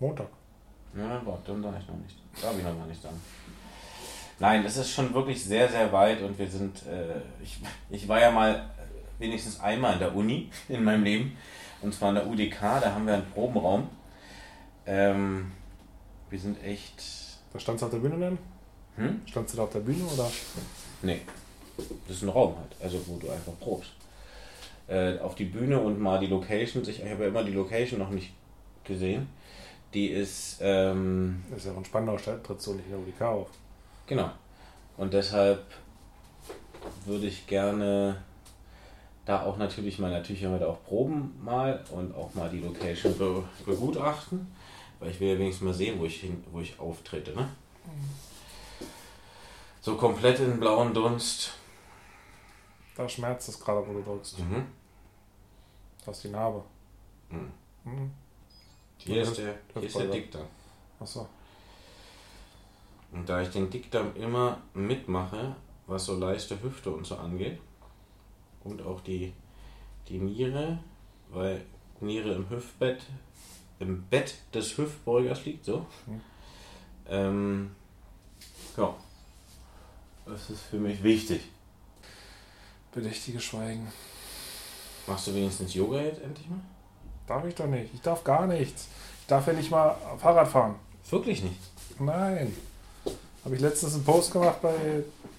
Montag. 0.00 0.28
Ja, 0.96 1.08
dann 1.08 1.24
warte, 1.24 1.52
dann 1.52 1.62
sage 1.62 1.76
ich 1.80 1.88
noch 1.88 1.96
nicht. 1.96 2.19
Darf 2.40 2.56
ich 2.56 2.64
noch 2.64 2.76
mal 2.76 2.86
nicht 2.86 3.02
sagen. 3.02 3.20
Nein, 4.38 4.64
es 4.64 4.76
ist 4.76 4.90
schon 4.90 5.12
wirklich 5.12 5.44
sehr, 5.44 5.68
sehr 5.68 5.92
weit 5.92 6.22
und 6.22 6.38
wir 6.38 6.48
sind. 6.48 6.86
Äh, 6.86 7.20
ich, 7.42 7.58
ich 7.90 8.08
war 8.08 8.20
ja 8.20 8.30
mal 8.30 8.70
wenigstens 9.18 9.60
einmal 9.60 9.94
in 9.94 9.98
der 9.98 10.14
Uni 10.14 10.50
in 10.68 10.82
meinem 10.82 11.04
Leben. 11.04 11.36
Und 11.82 11.94
zwar 11.94 12.10
in 12.10 12.16
der 12.16 12.26
UDK, 12.26 12.60
da 12.80 12.92
haben 12.94 13.06
wir 13.06 13.14
einen 13.14 13.30
Probenraum. 13.30 13.88
Ähm, 14.86 15.52
wir 16.30 16.38
sind 16.38 16.62
echt. 16.64 17.02
Da 17.52 17.58
standst 17.58 17.82
du 17.82 17.86
auf 17.86 17.92
der 17.92 17.98
Bühne 17.98 18.18
dann? 18.18 18.38
Hm? 18.96 19.22
Standst 19.26 19.54
du 19.54 19.58
da 19.58 19.64
auf 19.64 19.72
der 19.72 19.80
Bühne 19.80 20.04
oder? 20.04 20.30
Nee. 21.02 21.20
Das 22.06 22.16
ist 22.16 22.22
ein 22.22 22.28
Raum 22.28 22.56
halt, 22.56 22.76
also 22.82 23.00
wo 23.06 23.16
du 23.18 23.30
einfach 23.30 23.52
probst. 23.60 23.92
Äh, 24.88 25.18
auf 25.18 25.34
die 25.34 25.44
Bühne 25.44 25.78
und 25.80 26.00
mal 26.00 26.18
die 26.18 26.26
Location. 26.26 26.82
Ich, 26.82 27.02
ich 27.02 27.10
habe 27.10 27.22
ja 27.22 27.28
immer 27.28 27.44
die 27.44 27.52
Location 27.52 27.98
noch 27.98 28.10
nicht 28.10 28.32
gesehen. 28.84 29.28
Die 29.94 30.08
ist. 30.08 30.58
Ähm, 30.60 31.42
Das 31.50 31.60
ist 31.60 31.66
ja 31.66 31.72
auch 31.72 31.78
ein 31.78 31.84
spannender 31.84 32.18
Stadt, 32.18 32.44
trittst 32.44 32.66
du 32.66 32.74
nicht 32.74 32.86
in 32.86 32.92
der 32.92 33.00
UDK 33.00 33.22
auf. 33.22 33.48
Genau. 34.06 34.30
Und 34.96 35.12
deshalb 35.14 35.64
würde 37.06 37.26
ich 37.26 37.46
gerne 37.46 38.22
da 39.24 39.42
auch 39.44 39.56
natürlich 39.58 39.98
mal, 39.98 40.10
natürlich 40.10 40.44
haben 40.44 40.52
wir 40.52 40.58
da 40.58 40.66
auch 40.68 40.82
Proben 40.84 41.38
mal 41.42 41.84
und 41.90 42.14
auch 42.14 42.34
mal 42.34 42.48
die 42.50 42.60
Location 42.60 43.16
be 43.16 43.44
begutachten, 43.64 44.52
weil 44.98 45.10
ich 45.10 45.20
will 45.20 45.28
ja 45.28 45.38
wenigstens 45.38 45.64
mal 45.64 45.74
sehen, 45.74 45.98
wo 45.98 46.04
ich, 46.04 46.20
hin, 46.20 46.42
wo 46.50 46.60
ich 46.60 46.78
auftrete. 46.78 47.32
Ne? 47.32 47.48
So 49.80 49.96
komplett 49.96 50.40
in 50.40 50.58
blauen 50.60 50.92
Dunst. 50.92 51.54
Da 52.96 53.08
schmerzt 53.08 53.48
es 53.48 53.58
gerade, 53.58 53.86
wo 53.86 53.92
du 53.92 54.02
drückst. 54.02 54.40
Mhm. 54.40 54.66
Da 56.04 56.10
ist 56.10 56.24
die 56.24 56.28
Narbe. 56.28 56.62
Mhm. 57.30 57.52
Mhm. 57.84 58.10
Hier 59.04 59.22
ist 59.22 59.38
der, 59.38 59.58
hier 59.74 59.82
ist 59.82 59.98
der. 59.98 60.06
Dickdarm. 60.06 60.46
Achso. 60.98 61.26
Und 63.12 63.28
da 63.28 63.40
ich 63.40 63.48
den 63.48 63.70
Dickdarm 63.70 64.14
immer 64.14 64.60
mitmache, 64.74 65.56
was 65.86 66.04
so 66.04 66.16
leichte 66.18 66.62
Hüfte 66.62 66.90
und 66.90 67.06
so 67.06 67.16
angeht, 67.16 67.58
und 68.62 68.82
auch 68.82 69.00
die, 69.00 69.32
die 70.08 70.18
Niere, 70.18 70.78
weil 71.30 71.64
Niere 72.00 72.34
im 72.34 72.48
Hüftbett, 72.50 73.02
im 73.78 74.04
Bett 74.04 74.34
des 74.52 74.76
Hüftbeugers 74.76 75.44
liegt, 75.46 75.64
so. 75.64 75.86
Mhm. 76.06 76.20
Ähm, 77.08 77.70
ja. 78.76 78.94
Das 80.26 80.50
ist 80.50 80.62
für 80.62 80.78
mich 80.78 81.02
wichtig. 81.02 81.40
Bedächtige 82.92 83.40
Schweigen. 83.40 83.90
Machst 85.06 85.26
du 85.26 85.34
wenigstens 85.34 85.74
Yoga 85.74 86.00
jetzt 86.00 86.20
endlich 86.22 86.48
mal? 86.48 86.60
Darf 87.30 87.44
ich 87.44 87.54
doch 87.54 87.68
nicht. 87.68 87.94
Ich 87.94 88.00
darf 88.00 88.24
gar 88.24 88.44
nichts. 88.48 88.88
Ich 89.20 89.26
darf 89.28 89.46
ja 89.46 89.52
nicht 89.52 89.70
mal 89.70 89.94
Fahrrad 90.18 90.48
fahren. 90.48 90.74
Wirklich 91.10 91.44
nicht. 91.44 91.60
Nein. 92.00 92.52
Habe 93.44 93.54
ich 93.54 93.60
letztens 93.60 93.94
einen 93.94 94.02
Post 94.02 94.32
gemacht 94.32 94.60
bei, 94.60 94.74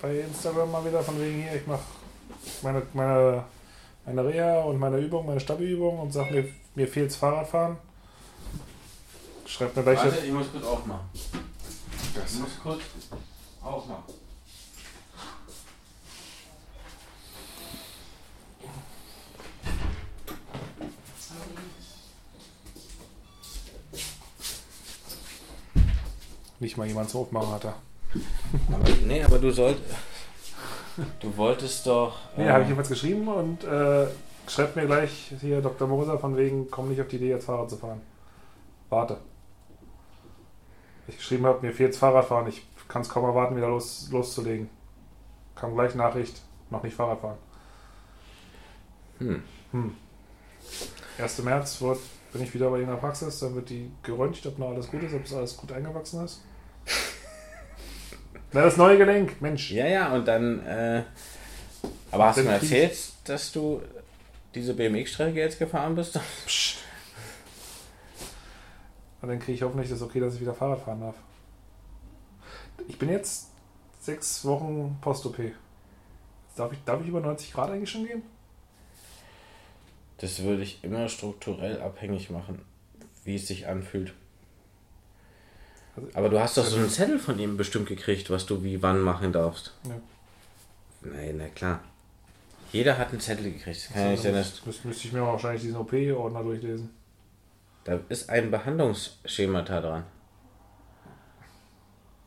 bei 0.01 0.21
Instagram 0.21 0.71
mal 0.71 0.85
wieder 0.85 1.03
von 1.03 1.19
wegen 1.19 1.41
hier, 1.41 1.53
ich 1.53 1.67
mache 1.67 1.81
meine, 2.61 2.81
meine, 2.93 3.43
meine 4.05 4.25
Reha 4.25 4.61
und 4.61 4.79
meine 4.79 4.99
Übung, 4.99 5.25
meine 5.25 5.41
Stabilübung 5.41 5.99
und 5.99 6.13
sag 6.13 6.31
mir, 6.31 6.47
mir 6.75 6.87
fehlt's 6.87 7.17
Fahrradfahren. 7.17 7.75
Schreibt 9.45 9.75
mir 9.75 9.83
gleich. 9.83 9.99
Warte, 9.99 10.25
ich 10.25 10.31
muss 10.31 10.49
kurz 10.49 10.63
aufmachen. 10.63 11.09
Ich 11.13 12.39
muss 12.39 12.51
kurz 12.63 12.81
aufmachen. 13.61 14.20
Nicht 26.61 26.77
mal 26.77 26.85
jemand 26.87 27.09
so 27.09 27.21
aufmachen 27.21 27.51
hat 27.53 27.65
er. 27.65 27.75
Aber, 28.71 28.89
nee, 29.07 29.23
aber 29.23 29.39
du 29.39 29.49
sollst. 29.49 29.81
Du 31.19 31.35
wolltest 31.35 31.87
doch. 31.87 32.19
Nee, 32.37 32.45
äh, 32.45 32.49
habe 32.49 32.61
ich 32.61 32.67
jedenfalls 32.67 32.89
geschrieben 32.89 33.27
und 33.27 33.63
äh, 33.63 34.05
schreibt 34.47 34.75
mir 34.75 34.85
gleich 34.85 35.33
hier 35.41 35.59
Dr. 35.59 35.87
Moser 35.87 36.19
von 36.19 36.37
wegen, 36.37 36.69
komm 36.69 36.89
nicht 36.89 37.01
auf 37.01 37.07
die 37.07 37.15
Idee, 37.15 37.29
jetzt 37.29 37.45
Fahrrad 37.45 37.67
zu 37.67 37.77
fahren. 37.77 38.01
Warte. 38.89 39.17
Ich 41.07 41.17
geschrieben 41.17 41.47
habe, 41.47 41.65
mir 41.65 41.73
fehlt's 41.73 41.97
Fahrradfahren. 41.97 42.47
Ich 42.47 42.63
kann 42.87 43.01
es 43.01 43.09
kaum 43.09 43.25
erwarten, 43.25 43.55
wieder 43.55 43.69
los, 43.69 44.09
loszulegen. 44.11 44.69
Kam 45.55 45.73
gleich 45.73 45.95
Nachricht, 45.95 46.43
noch 46.69 46.83
nicht 46.83 46.95
Fahrrad 46.95 47.21
fahren. 47.21 47.37
Hm. 49.17 49.43
Hm. 49.71 49.95
1. 51.17 51.43
März 51.43 51.81
wird, 51.81 51.97
bin 52.31 52.43
ich 52.43 52.53
wieder 52.53 52.69
bei 52.69 52.77
Ihnen 52.77 52.85
in 52.85 52.91
der 52.91 52.97
Praxis, 52.97 53.39
dann 53.39 53.55
wird 53.55 53.71
die 53.71 53.89
geröntgt, 54.03 54.45
ob 54.45 54.59
noch 54.59 54.69
alles 54.69 54.91
gut 54.91 55.01
ist, 55.01 55.15
ob 55.15 55.25
es 55.25 55.33
alles 55.33 55.57
gut 55.57 55.71
eingewachsen 55.71 56.23
ist. 56.23 56.43
Na, 58.53 58.63
das 58.63 58.77
neue 58.77 58.97
Gelenk, 58.97 59.41
Mensch. 59.41 59.71
Ja, 59.71 59.87
ja, 59.87 60.13
und 60.13 60.27
dann. 60.27 60.65
Äh, 60.65 61.03
aber 62.11 62.25
hast 62.25 62.39
du 62.39 62.43
mir 62.43 62.51
erzählt, 62.51 62.97
dass 63.23 63.51
du 63.51 63.81
diese 64.53 64.73
BMX-Strecke 64.73 65.39
jetzt 65.39 65.59
gefahren 65.59 65.95
bist? 65.95 66.19
Psst. 66.45 66.77
Und 69.21 69.29
dann 69.29 69.39
kriege 69.39 69.53
ich 69.53 69.61
hoffentlich 69.61 69.89
das 69.89 70.01
okay, 70.01 70.19
dass 70.19 70.35
ich 70.35 70.41
wieder 70.41 70.53
Fahrrad 70.53 70.81
fahren 70.81 71.01
darf. 71.01 71.15
Ich 72.87 72.97
bin 72.97 73.09
jetzt 73.09 73.49
sechs 73.99 74.43
Wochen 74.45 74.97
Post-OP. 74.99 75.37
Darf 76.55 76.73
ich, 76.73 76.79
darf 76.83 77.01
ich 77.01 77.07
über 77.07 77.21
90 77.21 77.53
Grad 77.53 77.69
eigentlich 77.69 77.89
schon 77.89 78.05
gehen? 78.05 78.23
Das 80.17 80.43
würde 80.43 80.63
ich 80.63 80.83
immer 80.83 81.07
strukturell 81.07 81.81
abhängig 81.81 82.29
machen, 82.29 82.61
wie 83.23 83.35
es 83.35 83.47
sich 83.47 83.67
anfühlt. 83.67 84.13
Also- 85.95 86.07
Aber 86.13 86.29
du 86.29 86.39
hast 86.39 86.57
doch 86.57 86.65
so 86.65 86.77
einen 86.77 86.89
Zettel 86.89 87.19
von 87.19 87.37
ihm 87.39 87.57
bestimmt 87.57 87.87
gekriegt, 87.87 88.29
was 88.29 88.45
du 88.45 88.63
wie 88.63 88.81
wann 88.81 89.01
machen 89.01 89.31
darfst. 89.33 89.73
Ja. 89.83 89.95
Nein, 91.01 91.35
na 91.37 91.47
klar. 91.49 91.79
Jeder 92.71 92.97
hat 92.97 93.09
einen 93.09 93.19
Zettel 93.19 93.51
gekriegt. 93.51 93.87
Das 93.89 93.93
kann 93.93 94.03
ja 94.03 94.09
nicht 94.11 94.65
müsste, 94.65 94.87
müsste 94.87 95.07
ich 95.07 95.13
mir 95.13 95.21
wahrscheinlich 95.21 95.61
diesen 95.63 95.77
OP-Ordner 95.77 96.43
durchlesen. 96.43 96.89
da 97.83 97.99
ist 98.09 98.29
ein 98.29 98.49
Behandlungsschema 98.51 99.61
da 99.63 99.81
dran. 99.81 100.03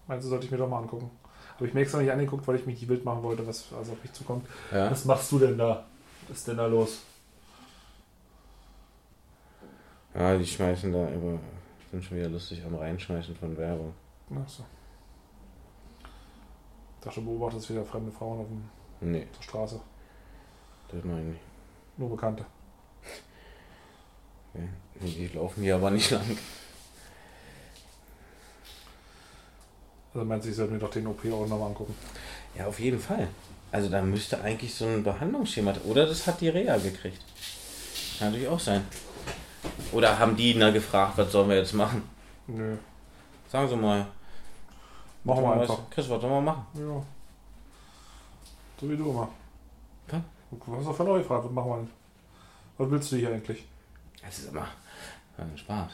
Meinst 0.07 0.27
du, 0.27 0.29
sollte 0.29 0.45
ich 0.45 0.51
mir 0.51 0.59
doch 0.59 0.69
mal 0.69 0.81
angucken? 0.81 1.11
Habe 1.55 1.67
ich 1.67 1.73
mir 1.73 1.81
extra 1.81 1.99
nicht 2.01 2.11
angeguckt, 2.11 2.47
weil 2.47 2.57
ich 2.57 2.67
mich 2.67 2.79
nicht 2.81 2.89
wild 2.89 3.05
machen 3.05 3.23
wollte, 3.23 3.47
was 3.47 3.73
also 3.73 3.93
auf 3.93 4.03
mich 4.03 4.13
zukommt. 4.13 4.47
Ja. 4.73 4.91
Was 4.91 5.05
machst 5.07 5.31
du 5.33 5.39
denn 5.39 5.57
da? 5.57 5.87
Was 6.29 6.39
ist 6.39 6.49
denn 6.49 6.57
da 6.59 6.67
los? 6.67 6.99
ja, 10.15 10.37
die 10.37 10.47
schmeißen 10.47 10.93
da 10.93 11.09
immer, 11.09 11.39
sind 11.95 12.05
schon 12.05 12.17
wieder 12.19 12.29
lustig 12.29 12.63
am 12.65 12.75
Reinschmeißen 12.75 13.37
von 13.37 13.57
Werbung. 13.57 13.95
Achso. 14.43 14.65
Ich 16.99 17.05
dachte, 17.05 17.21
du 17.21 17.27
beobachtest 17.27 17.71
wieder 17.71 17.85
fremde 17.85 18.11
Frauen 18.11 18.41
auf, 18.41 18.47
dem, 18.49 19.13
Nee, 19.13 19.23
auf 19.31 19.37
der 19.39 19.43
Straße. 19.43 19.81
das 20.89 21.05
meine 21.05 21.21
ich 21.21 21.27
nicht. 21.27 21.41
Nur 21.97 22.11
Bekannte. 22.11 22.45
Nee, 24.55 24.69
die 25.01 25.29
laufen 25.29 25.63
hier 25.63 25.77
aber 25.77 25.91
nicht 25.91 26.11
lang. 26.11 26.37
Also 30.13 30.25
meinst 30.25 30.47
du, 30.47 30.51
ich 30.51 30.57
sollte 30.57 30.73
mir 30.73 30.79
doch 30.79 30.91
den 30.91 31.07
OP-Ordner 31.07 31.57
mal 31.57 31.67
angucken? 31.67 31.95
Ja, 32.57 32.67
auf 32.67 32.79
jeden 32.81 33.01
Fall. 33.01 33.29
Also 33.73 33.89
da 33.89 34.01
müsste 34.03 34.41
eigentlich 34.41 34.75
so 34.75 34.87
ein 34.87 35.03
Behandlungsschema. 35.03 35.75
Oder 35.85 36.07
das 36.07 36.27
hat 36.27 36.41
die 36.41 36.49
Reha 36.49 36.77
gekriegt. 36.79 37.21
Kann 38.19 38.29
natürlich 38.29 38.49
auch 38.49 38.61
sein. 38.61 38.85
Oder 39.93 40.19
haben 40.19 40.37
die 40.37 40.55
na 40.55 40.71
gefragt, 40.71 41.17
was 41.17 41.31
sollen 41.31 41.49
wir 41.49 41.57
jetzt 41.57 41.75
machen? 41.75 42.03
Nö. 42.47 42.77
Sagen 43.49 43.69
Sie 43.69 43.77
mal. 43.77 44.07
Machen 45.23 45.43
wir 45.43 45.51
was, 45.51 45.71
einfach. 45.71 45.91
Chris, 45.91 46.11
was 46.11 46.21
sollen 46.21 46.33
wir 46.33 46.41
machen? 46.41 46.67
Ja. 46.75 47.03
So 48.81 48.91
wie 48.91 48.97
du 48.97 49.11
immer. 49.11 49.29
Was? 50.09 50.21
Du 50.51 50.77
hast 50.77 50.87
doch 50.87 50.97
von 50.97 51.09
euch 51.09 51.23
gefragt, 51.23 51.45
was 51.45 51.53
machen 51.53 51.71
wir 51.71 51.77
denn? 51.77 51.91
Was 52.79 52.91
willst 52.91 53.13
du 53.13 53.17
hier 53.17 53.31
eigentlich? 53.31 53.65
Das 54.23 54.39
ist 54.39 54.51
immer 54.51 54.69
ein 55.39 55.59
Spaß. 55.59 55.93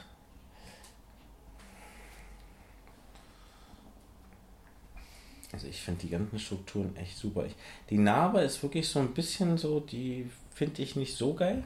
Also 5.52 5.66
ich 5.66 5.80
finde 5.80 6.02
die 6.02 6.10
ganzen 6.10 6.38
Strukturen 6.38 6.94
echt 6.96 7.18
super. 7.18 7.44
Ich, 7.44 7.56
die 7.88 7.98
Narbe 7.98 8.40
ist 8.40 8.62
wirklich 8.62 8.88
so 8.88 9.00
ein 9.00 9.12
bisschen 9.12 9.58
so, 9.58 9.80
die 9.80 10.30
finde 10.54 10.82
ich 10.82 10.94
nicht 10.94 11.16
so 11.16 11.34
geil. 11.34 11.64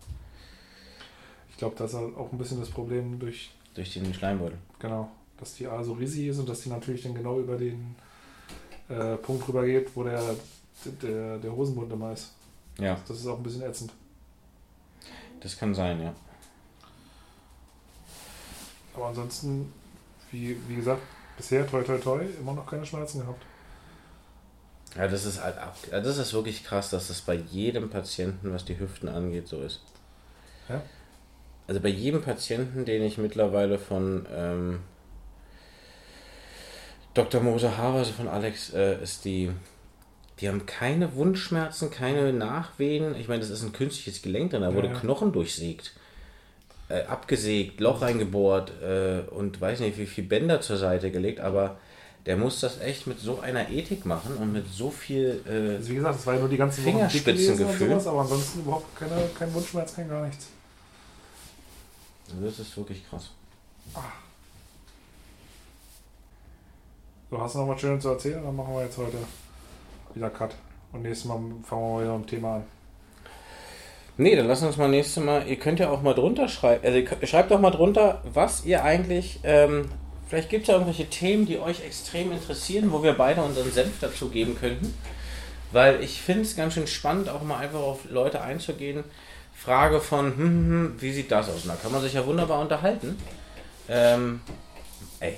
Ich 0.00 0.01
glaube, 1.62 1.76
das 1.78 1.92
ist 1.92 1.96
auch 1.98 2.32
ein 2.32 2.38
bisschen 2.38 2.58
das 2.60 2.70
Problem 2.70 3.18
durch, 3.18 3.50
Durch 3.74 3.94
den 3.94 4.12
Schleimbeutel. 4.12 4.58
genau, 4.78 5.10
dass 5.38 5.54
die 5.54 5.66
A 5.66 5.82
so 5.82 5.92
riesig 5.92 6.26
ist 6.26 6.38
und 6.38 6.48
dass 6.48 6.60
die 6.62 6.68
natürlich 6.70 7.02
dann 7.02 7.14
genau 7.14 7.38
über 7.38 7.56
den 7.56 7.94
äh, 8.88 9.16
Punkt 9.16 9.46
rüber 9.48 9.64
geht, 9.64 9.94
wo 9.96 10.02
der, 10.02 10.20
der, 11.02 11.38
der 11.38 11.52
Hosenbund 11.56 11.92
immer 11.92 12.12
ist. 12.12 12.32
Ja, 12.78 12.98
Das 13.06 13.18
ist 13.18 13.26
auch 13.26 13.36
ein 13.36 13.42
bisschen 13.42 13.62
ätzend. 13.62 13.92
das 15.40 15.56
kann 15.56 15.74
sein, 15.74 16.00
ja. 16.02 16.14
Aber 18.94 19.06
ansonsten, 19.08 19.72
wie, 20.30 20.56
wie 20.68 20.76
gesagt, 20.76 21.02
bisher 21.36 21.66
toi 21.66 21.82
toi 21.82 21.98
toi, 21.98 22.24
immer 22.40 22.52
noch 22.54 22.66
keine 22.66 22.84
Schmerzen 22.84 23.20
gehabt. 23.20 23.42
Ja, 24.96 25.08
das 25.08 25.24
ist 25.24 25.42
halt 25.42 25.56
ab, 25.56 25.76
ja, 25.90 26.00
das 26.00 26.18
ist 26.18 26.34
wirklich 26.34 26.62
krass, 26.64 26.90
dass 26.90 27.08
das 27.08 27.22
bei 27.22 27.34
jedem 27.34 27.88
Patienten, 27.88 28.52
was 28.52 28.64
die 28.66 28.78
Hüften 28.78 29.08
angeht, 29.08 29.48
so 29.48 29.62
ist. 29.62 29.80
Ja. 30.68 30.82
Also 31.66 31.80
bei 31.80 31.88
jedem 31.88 32.22
Patienten, 32.22 32.84
den 32.84 33.02
ich 33.02 33.18
mittlerweile 33.18 33.78
von 33.78 34.26
ähm, 34.34 34.80
Dr. 37.14 37.40
Moser 37.40 37.76
Haber, 37.76 37.98
also 37.98 38.12
von 38.12 38.28
Alex, 38.28 38.72
äh, 38.72 39.02
ist 39.02 39.24
die, 39.24 39.50
die 40.40 40.48
haben 40.48 40.66
keine 40.66 41.14
Wundschmerzen, 41.14 41.90
keine 41.90 42.32
Nachwehen. 42.32 43.14
Ich 43.16 43.28
meine, 43.28 43.40
das 43.40 43.50
ist 43.50 43.62
ein 43.62 43.72
künstliches 43.72 44.22
Gelenk 44.22 44.50
drin, 44.50 44.62
da 44.62 44.74
wurde 44.74 44.88
Ja. 44.88 44.94
Knochen 44.94 45.32
durchsägt, 45.32 45.92
äh, 46.88 47.02
abgesägt, 47.02 47.80
Loch 47.80 48.02
reingebohrt 48.02 48.72
äh, 48.82 49.20
und 49.30 49.60
weiß 49.60 49.80
nicht, 49.80 49.98
wie 49.98 50.06
viel 50.06 50.24
Bänder 50.24 50.60
zur 50.60 50.78
Seite 50.78 51.10
gelegt, 51.10 51.40
aber 51.40 51.76
der 52.26 52.36
muss 52.36 52.60
das 52.60 52.80
echt 52.80 53.06
mit 53.06 53.18
so 53.18 53.40
einer 53.40 53.68
Ethik 53.70 54.06
machen 54.06 54.36
und 54.36 54.52
mit 54.52 54.64
so 54.72 54.90
viel. 54.90 55.40
Äh, 55.46 55.76
Also 55.76 55.90
wie 55.90 55.94
gesagt, 55.96 56.18
es 56.18 56.26
war 56.26 56.34
ja 56.34 56.40
nur 56.40 56.48
die 56.48 56.56
ganze 56.56 56.80
Fingerspitzengefühl. 56.80 57.88
sowas, 57.90 58.06
aber 58.06 58.20
ansonsten 58.20 58.60
überhaupt 58.60 58.96
keine, 58.96 59.28
kein 59.38 59.52
Wundschmerz, 59.52 59.94
kein 59.94 60.08
gar 60.08 60.26
nichts. 60.26 60.46
Das 62.40 62.58
ist 62.58 62.76
wirklich 62.76 63.08
krass. 63.08 63.30
Du 67.30 67.40
hast 67.40 67.54
noch 67.54 67.66
was 67.68 67.80
Schönes 67.80 68.02
zu 68.02 68.10
erzählen, 68.10 68.42
dann 68.42 68.54
machen 68.54 68.74
wir 68.74 68.84
jetzt 68.84 68.98
heute 68.98 69.16
wieder 70.14 70.30
Cut. 70.30 70.54
Und 70.92 71.02
nächstes 71.02 71.26
Mal 71.26 71.40
fangen 71.64 71.82
wir 71.96 72.02
wieder 72.02 72.18
mit 72.18 72.26
dem 72.26 72.30
Thema 72.30 72.56
an. 72.56 72.64
Nee, 74.18 74.36
dann 74.36 74.46
lassen 74.46 74.62
wir 74.64 74.68
uns 74.68 74.76
mal 74.76 74.88
nächstes 74.90 75.24
Mal. 75.24 75.46
Ihr 75.48 75.56
könnt 75.58 75.78
ja 75.80 75.90
auch 75.90 76.02
mal 76.02 76.12
drunter 76.14 76.46
schreiben. 76.48 76.84
Also 76.84 77.02
könnt- 77.02 77.26
schreibt 77.26 77.50
doch 77.50 77.60
mal 77.60 77.70
drunter, 77.70 78.20
was 78.30 78.66
ihr 78.66 78.84
eigentlich. 78.84 79.40
Ähm, 79.42 79.88
vielleicht 80.28 80.50
gibt 80.50 80.62
es 80.64 80.68
ja 80.68 80.74
irgendwelche 80.74 81.08
Themen, 81.08 81.46
die 81.46 81.58
euch 81.58 81.82
extrem 81.82 82.30
interessieren, 82.30 82.92
wo 82.92 83.02
wir 83.02 83.14
beide 83.14 83.42
unseren 83.42 83.72
Senf 83.72 84.00
dazu 84.00 84.28
geben 84.28 84.54
könnten. 84.58 84.94
Weil 85.72 86.02
ich 86.02 86.20
finde 86.20 86.42
es 86.42 86.54
ganz 86.54 86.74
schön 86.74 86.86
spannend, 86.86 87.30
auch 87.30 87.40
mal 87.42 87.56
einfach 87.56 87.80
auf 87.80 88.00
Leute 88.10 88.42
einzugehen. 88.42 89.04
Frage 89.64 90.00
von, 90.00 90.26
hm, 90.26 90.36
hm, 90.36 90.68
hm, 90.70 90.94
wie 91.00 91.12
sieht 91.12 91.30
das 91.30 91.48
aus? 91.48 91.62
Und 91.62 91.68
da 91.68 91.76
kann 91.76 91.92
man 91.92 92.00
sich 92.02 92.14
ja 92.14 92.26
wunderbar 92.26 92.60
unterhalten. 92.60 93.16
Ähm, 93.88 94.40
ey. 95.20 95.36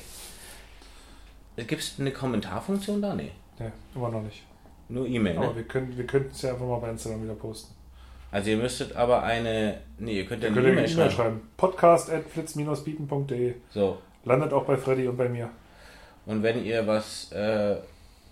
Gibt 1.56 1.82
es 1.82 1.94
eine 1.98 2.10
Kommentarfunktion 2.10 3.02
da? 3.02 3.14
Nee. 3.14 3.32
Ne, 3.58 3.72
immer 3.94 4.08
noch 4.08 4.22
nicht. 4.22 4.42
Nur 4.88 5.06
E-Mail, 5.06 5.36
Aber 5.38 5.48
ne? 5.48 5.56
wir 5.56 5.64
können 5.64 5.96
wir 5.96 6.06
könnten 6.06 6.30
es 6.32 6.42
ja 6.42 6.52
einfach 6.52 6.66
mal 6.66 6.78
bei 6.78 6.90
Instagram 6.90 7.22
wieder 7.22 7.34
posten. 7.34 7.74
Also 8.30 8.50
ihr 8.50 8.56
müsstet 8.56 8.96
aber 8.96 9.22
eine. 9.22 9.78
Nee, 9.98 10.18
ihr 10.18 10.26
könnt 10.26 10.42
ja 10.42 10.48
E-Mail 10.48 10.66
eine 10.66 10.72
E-Mail 10.80 10.88
schreiben. 10.88 11.10
schreiben. 11.12 11.40
Podcast 11.56 12.10
at 12.10 12.24
flitz-bieten.de 12.28 13.54
So. 13.70 13.98
Landet 14.24 14.52
auch 14.52 14.64
bei 14.64 14.76
Freddy 14.76 15.06
und 15.06 15.16
bei 15.16 15.28
mir. 15.28 15.50
Und 16.26 16.42
wenn 16.42 16.64
ihr 16.64 16.86
was, 16.86 17.30
äh, 17.32 17.76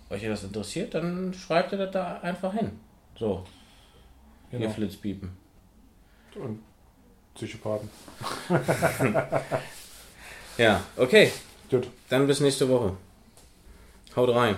euch 0.09 0.23
das 0.25 0.43
interessiert, 0.43 0.95
dann 0.95 1.33
schreibt 1.33 1.71
ihr 1.71 1.77
das 1.77 1.91
da 1.91 2.19
einfach 2.21 2.53
hin. 2.53 2.71
So, 3.17 3.45
Genau. 4.51 4.63
ihr 4.65 4.69
Flitzpiepen. 4.71 5.42
Und 6.35 6.63
Psychopathen. 7.35 7.89
Ja, 10.57 10.83
okay. 10.97 11.31
Gut. 11.69 11.87
Dann 12.09 12.27
bis 12.27 12.39
nächste 12.39 12.69
Woche. 12.69 12.95
Haut 14.15 14.29
rein. 14.29 14.55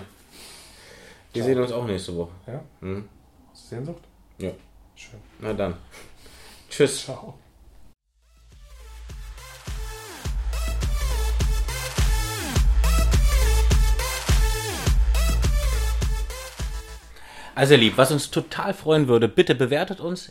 Wir 1.32 1.42
Ciao. 1.42 1.54
sehen 1.54 1.62
uns 1.62 1.72
auch 1.72 1.86
nächste 1.86 2.14
Woche. 2.14 2.32
Ja? 2.46 2.62
Hm? 2.80 3.08
Hast 3.50 3.64
du 3.64 3.76
Sehnsucht? 3.76 4.02
Ja. 4.36 4.50
Schön. 4.94 5.20
Na 5.38 5.54
dann. 5.54 5.74
Tschüss. 6.68 7.04
Ciao. 7.04 7.38
Also 17.54 17.72
ihr 17.72 17.78
lieb, 17.78 17.96
was 17.96 18.12
uns 18.12 18.30
total 18.30 18.74
freuen 18.74 19.08
würde, 19.08 19.28
bitte 19.28 19.54
bewertet 19.54 20.00
uns, 20.00 20.30